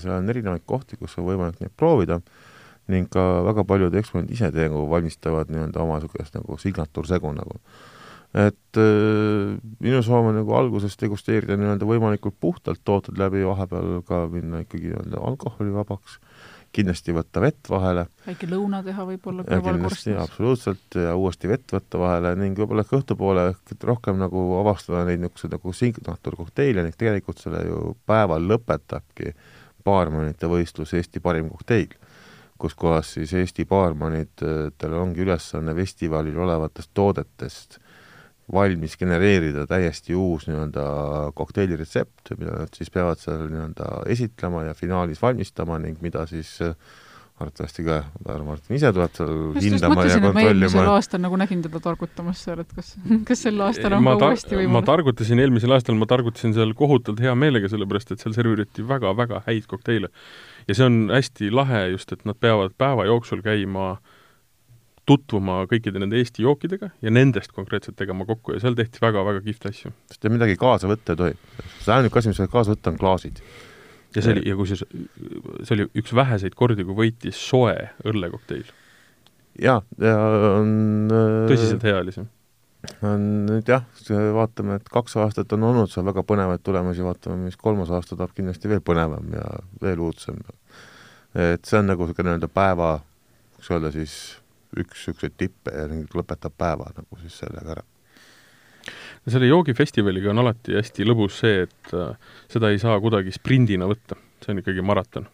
[0.00, 2.20] seal on erinevaid kohti, kus on võimalik neid proovida
[2.92, 7.60] ning ka väga paljud eksponendid ise nagu valmistavad nii-öelda oma niisugust nagu signatuursegu nagu.
[8.34, 14.24] et äh, minu soov on nagu alguses degusteerida nii-öelda võimalikult puhtalt tooted läbi, vahepeal ka
[14.32, 16.18] minna ikkagi nii-öelda alkoholivabaks,
[16.74, 18.08] kindlasti võtta vett vahele.
[18.26, 20.20] väike lõuna teha võib-olla kõrvalkorstnas.
[20.26, 23.48] absoluutselt, ja uuesti vett võtta vahele ning võib-olla ka õhtupoole
[23.80, 29.32] rohkem nagu avastada neid niisuguseid nagu signatuurkokteile ning tegelikult selle ju päeval lõpetabki
[29.84, 31.94] baarmenite võistlus Eesti parim kokteil
[32.58, 37.78] kus kohas siis Eesti baarmanitel ongi ülesanne festivalil olevatest toodetest
[38.52, 40.84] valmis genereerida täiesti uus nii-öelda
[41.34, 46.76] kokteiliretsept, mida nad siis peavad seal nii-öelda esitlema ja finaalis valmistama ning mida siis äh,
[47.34, 50.44] arvatavasti ka härra Martin ise tuleb seal hindama ja kontrollima.
[50.52, 52.92] eelmisel aastal nagu nägin teda targutamas seal, et kas,
[53.28, 54.74] kas sel aastal on ma ka uuesti võimalik?
[54.76, 59.42] ma targutasin eelmisel aastal, ma targutasin seal kohutavalt hea meelega, sellepärast et seal serveeriti väga-väga
[59.48, 60.12] häid kokteile
[60.68, 63.96] ja see on hästi lahe just, et nad peavad päeva jooksul käima
[65.08, 69.74] tutvuma kõikide nende Eesti jookidega ja nendest konkreetselt tegema kokku ja seal tehti väga-väga kihvte
[69.74, 69.92] asju.
[70.10, 71.38] sest midagi kaasa võtta ei tohi.
[71.82, 73.42] see ainuke asi, mis saab kaasa võtta, on klaasid.
[74.14, 74.84] Ja see oli, ja kusjuures
[75.66, 78.70] see oli üks väheseid kordi, kui võitis soe õllekokteil.
[79.62, 80.14] jaa, ja
[80.60, 80.72] on
[81.50, 82.26] tõsiselt hea oli see
[83.04, 83.84] on nüüd jah,
[84.36, 88.34] vaatame, et kaks aastat on olnud seal väga põnevaid tulemusi, vaatame, mis kolmas aasta tuleb
[88.36, 89.44] kindlasti veel põnevam ja
[89.82, 90.40] veel uudsem.
[91.34, 92.90] et see on nagu niisugune nii-öelda päeva,
[93.56, 94.16] võiks öelda siis
[94.76, 97.86] üks niisuguseid tippe ja lõpetab päeva nagu siis sellega ära.
[99.30, 102.16] Selle joogifestivaliga on alati hästi lõbus see, et äh,
[102.52, 105.28] seda ei saa kuidagi sprindina võtta, see on ikkagi maraton.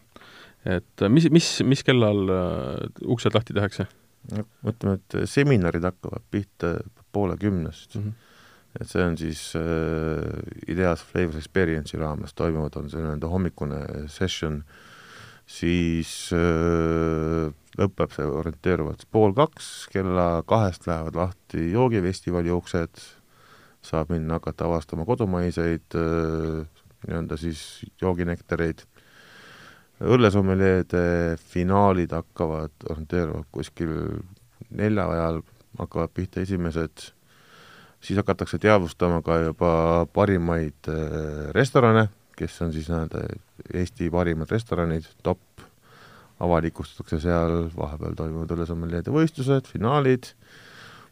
[0.65, 3.87] et äh, mis, mis, mis kellal äh, uksed lahti tehakse?
[4.29, 6.75] no ütleme, et seminarid hakkavad pihta
[7.11, 8.03] poole kümnest mm.
[8.03, 8.79] -hmm.
[8.79, 14.63] et see on siis äh, Ideas Flavors Experience'i raames toimuvad, on see nii-öelda hommikune session,
[15.45, 23.03] siis äh, lõpeb see orienteeruvalt pool kaks, kella kahest lähevad lahti joogifestivali uksed,
[23.85, 26.65] saab minna hakata avastama kodumaiseid äh,
[27.07, 27.61] nii-öelda siis
[28.01, 28.83] jooginektareid,
[30.01, 33.91] õllesommeljeede finaalid hakkavad orienteeruvalt kuskil
[34.69, 35.41] nelja ajal
[35.79, 37.11] hakkavad pihta esimesed,
[38.01, 39.73] siis hakatakse teadvustama ka juba
[40.13, 42.07] parimaid äh, restorane,
[42.37, 43.25] kes on siis nii-öelda
[43.77, 45.41] Eesti parimad restoranid, top,
[46.41, 50.31] avalikustatakse seal, vahepeal toimuvad õllesommeljeede võistlused, finaalid,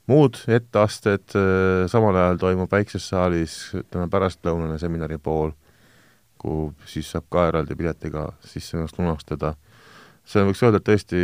[0.09, 5.53] muud etteasted, äh, samal ajal toimub väikses saalis, ütleme, pärastlõunane seminari pool,
[6.39, 9.55] kuhu siis saab ka eraldi piletiga sisse ennast lunastada
[10.29, 11.21] see võiks öelda, et tõesti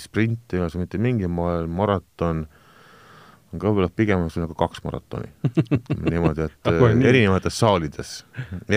[0.00, 2.44] sprint ei ole see mitte mingil moel, maraton
[3.54, 5.28] on ka võib-olla pigem nagu kaks maratoni
[6.10, 6.80] niimoodi, et ah,
[7.10, 8.14] erinevates saalides,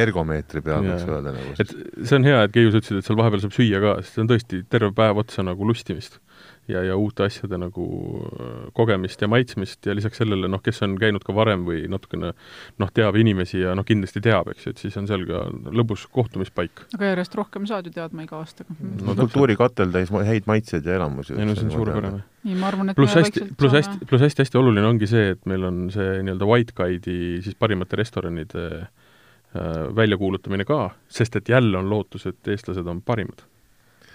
[0.03, 1.55] ergomeetri peal võiks öelda nagu.
[1.57, 1.73] et
[2.03, 4.25] see on hea, et Keiu, sa ütlesid, et seal vahepeal saab süüa ka, sest see
[4.25, 6.19] on tõesti terve päev otsa nagu lustimist.
[6.68, 7.86] Ja, ja uute asjade nagu
[8.28, 12.34] äh, kogemist ja maitsmist ja lisaks sellele noh, kes on käinud ka varem või natukene
[12.34, 15.45] noh, teab inimesi ja noh, kindlasti teab, eks ju, et siis on seal ka
[15.76, 16.86] lõbus kohtumispaik.
[16.97, 18.99] aga järjest rohkem saad ju teadma iga aastaga mm.
[19.07, 21.36] no kultuurikatel täis häid maitseid ja elamusi.
[21.38, 22.24] ei no see on suurepärane.
[22.47, 25.68] nii, ma arvan, et pluss hästi, pluss hästi, pluss hästi-hästi oluline ongi see, et meil
[25.68, 31.89] on see nii-öelda White Guide'i siis parimate restoranide äh, väljakuulutamine ka, sest et jälle on
[31.89, 33.45] lootus, et eestlased on parimad.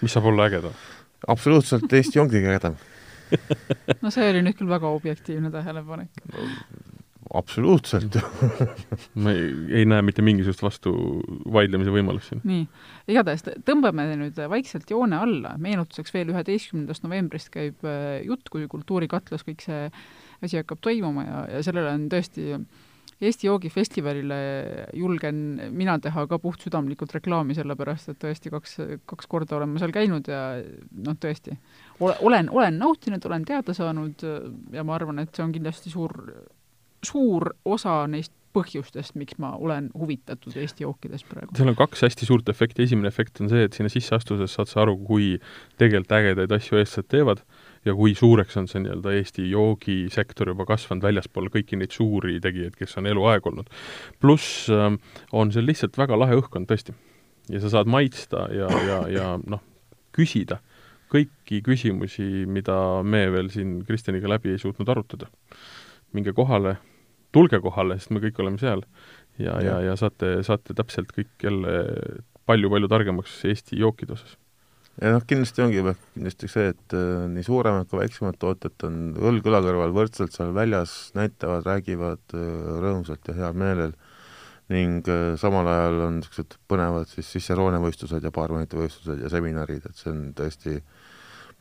[0.03, 0.75] mis saab olla ägedam
[1.27, 2.81] absoluutselt, Eesti ongi kõige ägedam
[4.03, 6.47] no see oli nüüd küll väga objektiivne tähelepanek no,.
[7.39, 8.17] absoluutselt
[9.23, 9.49] ma ei,
[9.81, 10.93] ei näe mitte mingisugust vastu
[11.55, 12.43] vaidlemise võimalust siin.
[12.47, 12.65] nii,
[13.13, 19.45] igatahes tõmbame nüüd vaikselt joone alla, meenutuseks veel üheteistkümnendast novembrist käib äh, jutt, kui Kultuurikatlas
[19.47, 19.87] kõik see
[20.43, 22.65] asi hakkab toimuma ja, ja sellele on tõesti äh,
[23.23, 24.37] Eesti joogifestivalile
[24.99, 25.37] julgen
[25.71, 28.77] mina teha ka puhtsüdamlikult reklaami, sellepärast et tõesti kaks,
[29.09, 30.43] kaks korda olen ma seal käinud ja
[31.05, 31.55] noh, tõesti,
[32.03, 34.25] olen, olen nautinud, olen teada saanud
[34.75, 36.17] ja ma arvan, et see on kindlasti suur,
[37.05, 41.55] suur osa neist põhjustest, miks ma olen huvitatud Eesti jookidest praegu.
[41.57, 44.69] seal on kaks hästi suurt efekti, esimene efekt on see, et sinna sisse astudes saad
[44.69, 45.33] sa aru, kui
[45.81, 47.41] tegelikult ägedaid asju eestlased teevad
[47.85, 52.77] ja kui suureks on see nii-öelda Eesti joogisektor juba kasvanud väljaspool kõiki neid suuri tegijaid,
[52.79, 53.71] kes on eluaeg olnud.
[54.19, 54.91] pluss äh,
[55.31, 56.95] on seal lihtsalt väga lahe õhkkond tõesti.
[57.51, 59.63] ja sa saad maitsta ja, ja, ja noh,
[60.15, 60.61] küsida
[61.13, 62.75] kõiki küsimusi, mida
[63.05, 65.29] me veel siin Kristjaniga läbi ei suutnud arutada.
[66.13, 66.77] minge kohale,
[67.33, 68.83] tulge kohale, sest me kõik oleme seal
[69.37, 71.73] ja, ja, ja, ja saate, saate täpselt kõik jälle
[72.45, 74.37] palju-palju targemaks Eesti jookide osas
[75.01, 79.47] ja noh, kindlasti ongi kindlasti see, et äh, nii suuremad kui väiksemad tootjad on õlg
[79.49, 82.43] õla kõrval võrdselt seal väljas, näitavad, räägivad äh,
[82.83, 83.95] rõõmsalt ja heal meelel
[84.73, 89.89] ning äh, samal ajal on niisugused põnevad siis Cicerone võistlused ja baarmenite võistlused ja seminarid,
[89.89, 90.77] et see on tõesti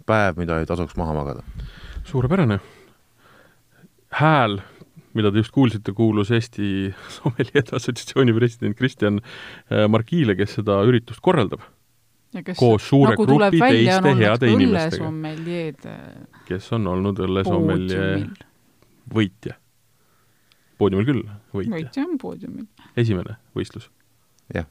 [0.08, 1.46] päev, mida ei tasuks maha magada.
[2.04, 2.60] suurepärane.
[4.20, 4.60] hääl,
[5.16, 9.22] mida te just kuulsite, kuulus Eesti Sommelier Assotsiatsiooni president Kristjan
[9.88, 11.64] Markiile, kes seda üritust korraldab
[12.40, 15.96] kes, koos suure nagu grupi teiste heade inimestega,
[16.48, 18.06] kes on olnud õllesommelje
[19.12, 19.58] võitja.
[20.80, 21.22] poodiumil küll,
[21.52, 21.74] võitja.
[21.76, 22.66] võitja on poodiumil.
[22.96, 23.90] esimene võistlus?
[24.54, 24.68] jah.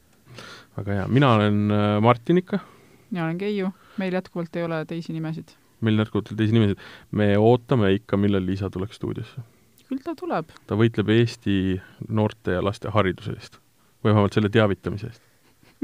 [0.80, 2.64] väga hea, mina olen äh, Martin ikka.
[3.12, 5.54] mina olen Keiu, meil jätkuvalt ei ole teisi nimesid.
[5.86, 6.86] meil jätkuvalt ei ole teisi nimesid.
[7.12, 9.46] me ootame ikka, millal Liisa tuleks stuudiosse.
[9.86, 10.50] küll ta tuleb.
[10.66, 11.58] ta võitleb Eesti
[12.10, 13.62] noorte ja laste hariduse eest
[14.02, 15.31] või vähemalt selle teavitamise eest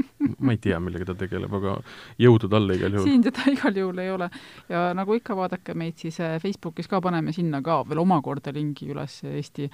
[0.44, 1.76] ma ei tea, millega ta tegeleb, aga
[2.20, 3.08] jõudu talle igal juhul.
[3.08, 4.30] siin teda igal juhul ei ole.
[4.70, 8.90] ja nagu ikka, vaadake meid siis äh, Facebookis ka, paneme sinna ka veel omakorda lingi
[8.92, 9.68] üles Eesti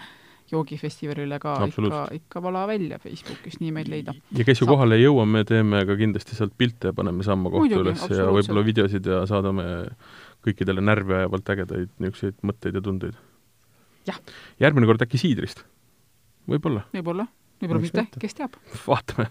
[0.51, 4.15] joogifestivalile ka ikka, ikka vala välja Facebookis, nii meid leida.
[4.37, 4.75] ja kes ju Saab.
[4.75, 8.29] kohale ei jõua, me teeme ka kindlasti sealt pilte ja paneme samma kohta üles ja
[8.33, 9.69] võib-olla videosid ja saadame
[10.45, 13.17] kõikidele närvi ajavalt ägedaid niisuguseid mõtteid ja tundeid.
[14.61, 15.65] järgmine kord äkki siidrist?
[16.51, 16.85] võib-olla.
[16.93, 17.27] võib-olla,
[17.63, 18.61] võib-olla mitte, kes teab.
[18.85, 19.31] vaatame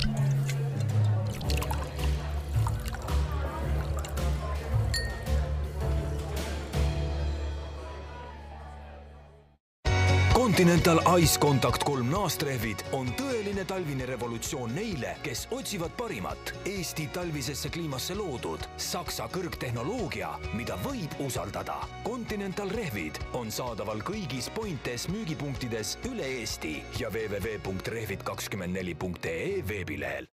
[10.51, 17.71] Continental Ice Contact kolm naastrehvid on tõeline talvine revolutsioon neile, kes otsivad parimat Eesti talvisesse
[17.71, 21.87] kliimasse loodud Saksa kõrgtehnoloogia, mida võib usaldada.
[22.03, 30.27] Continental rehvid on saadaval kõigis Pointes müügipunktides üle Eesti ja www.rehvid24.ee veebilehel.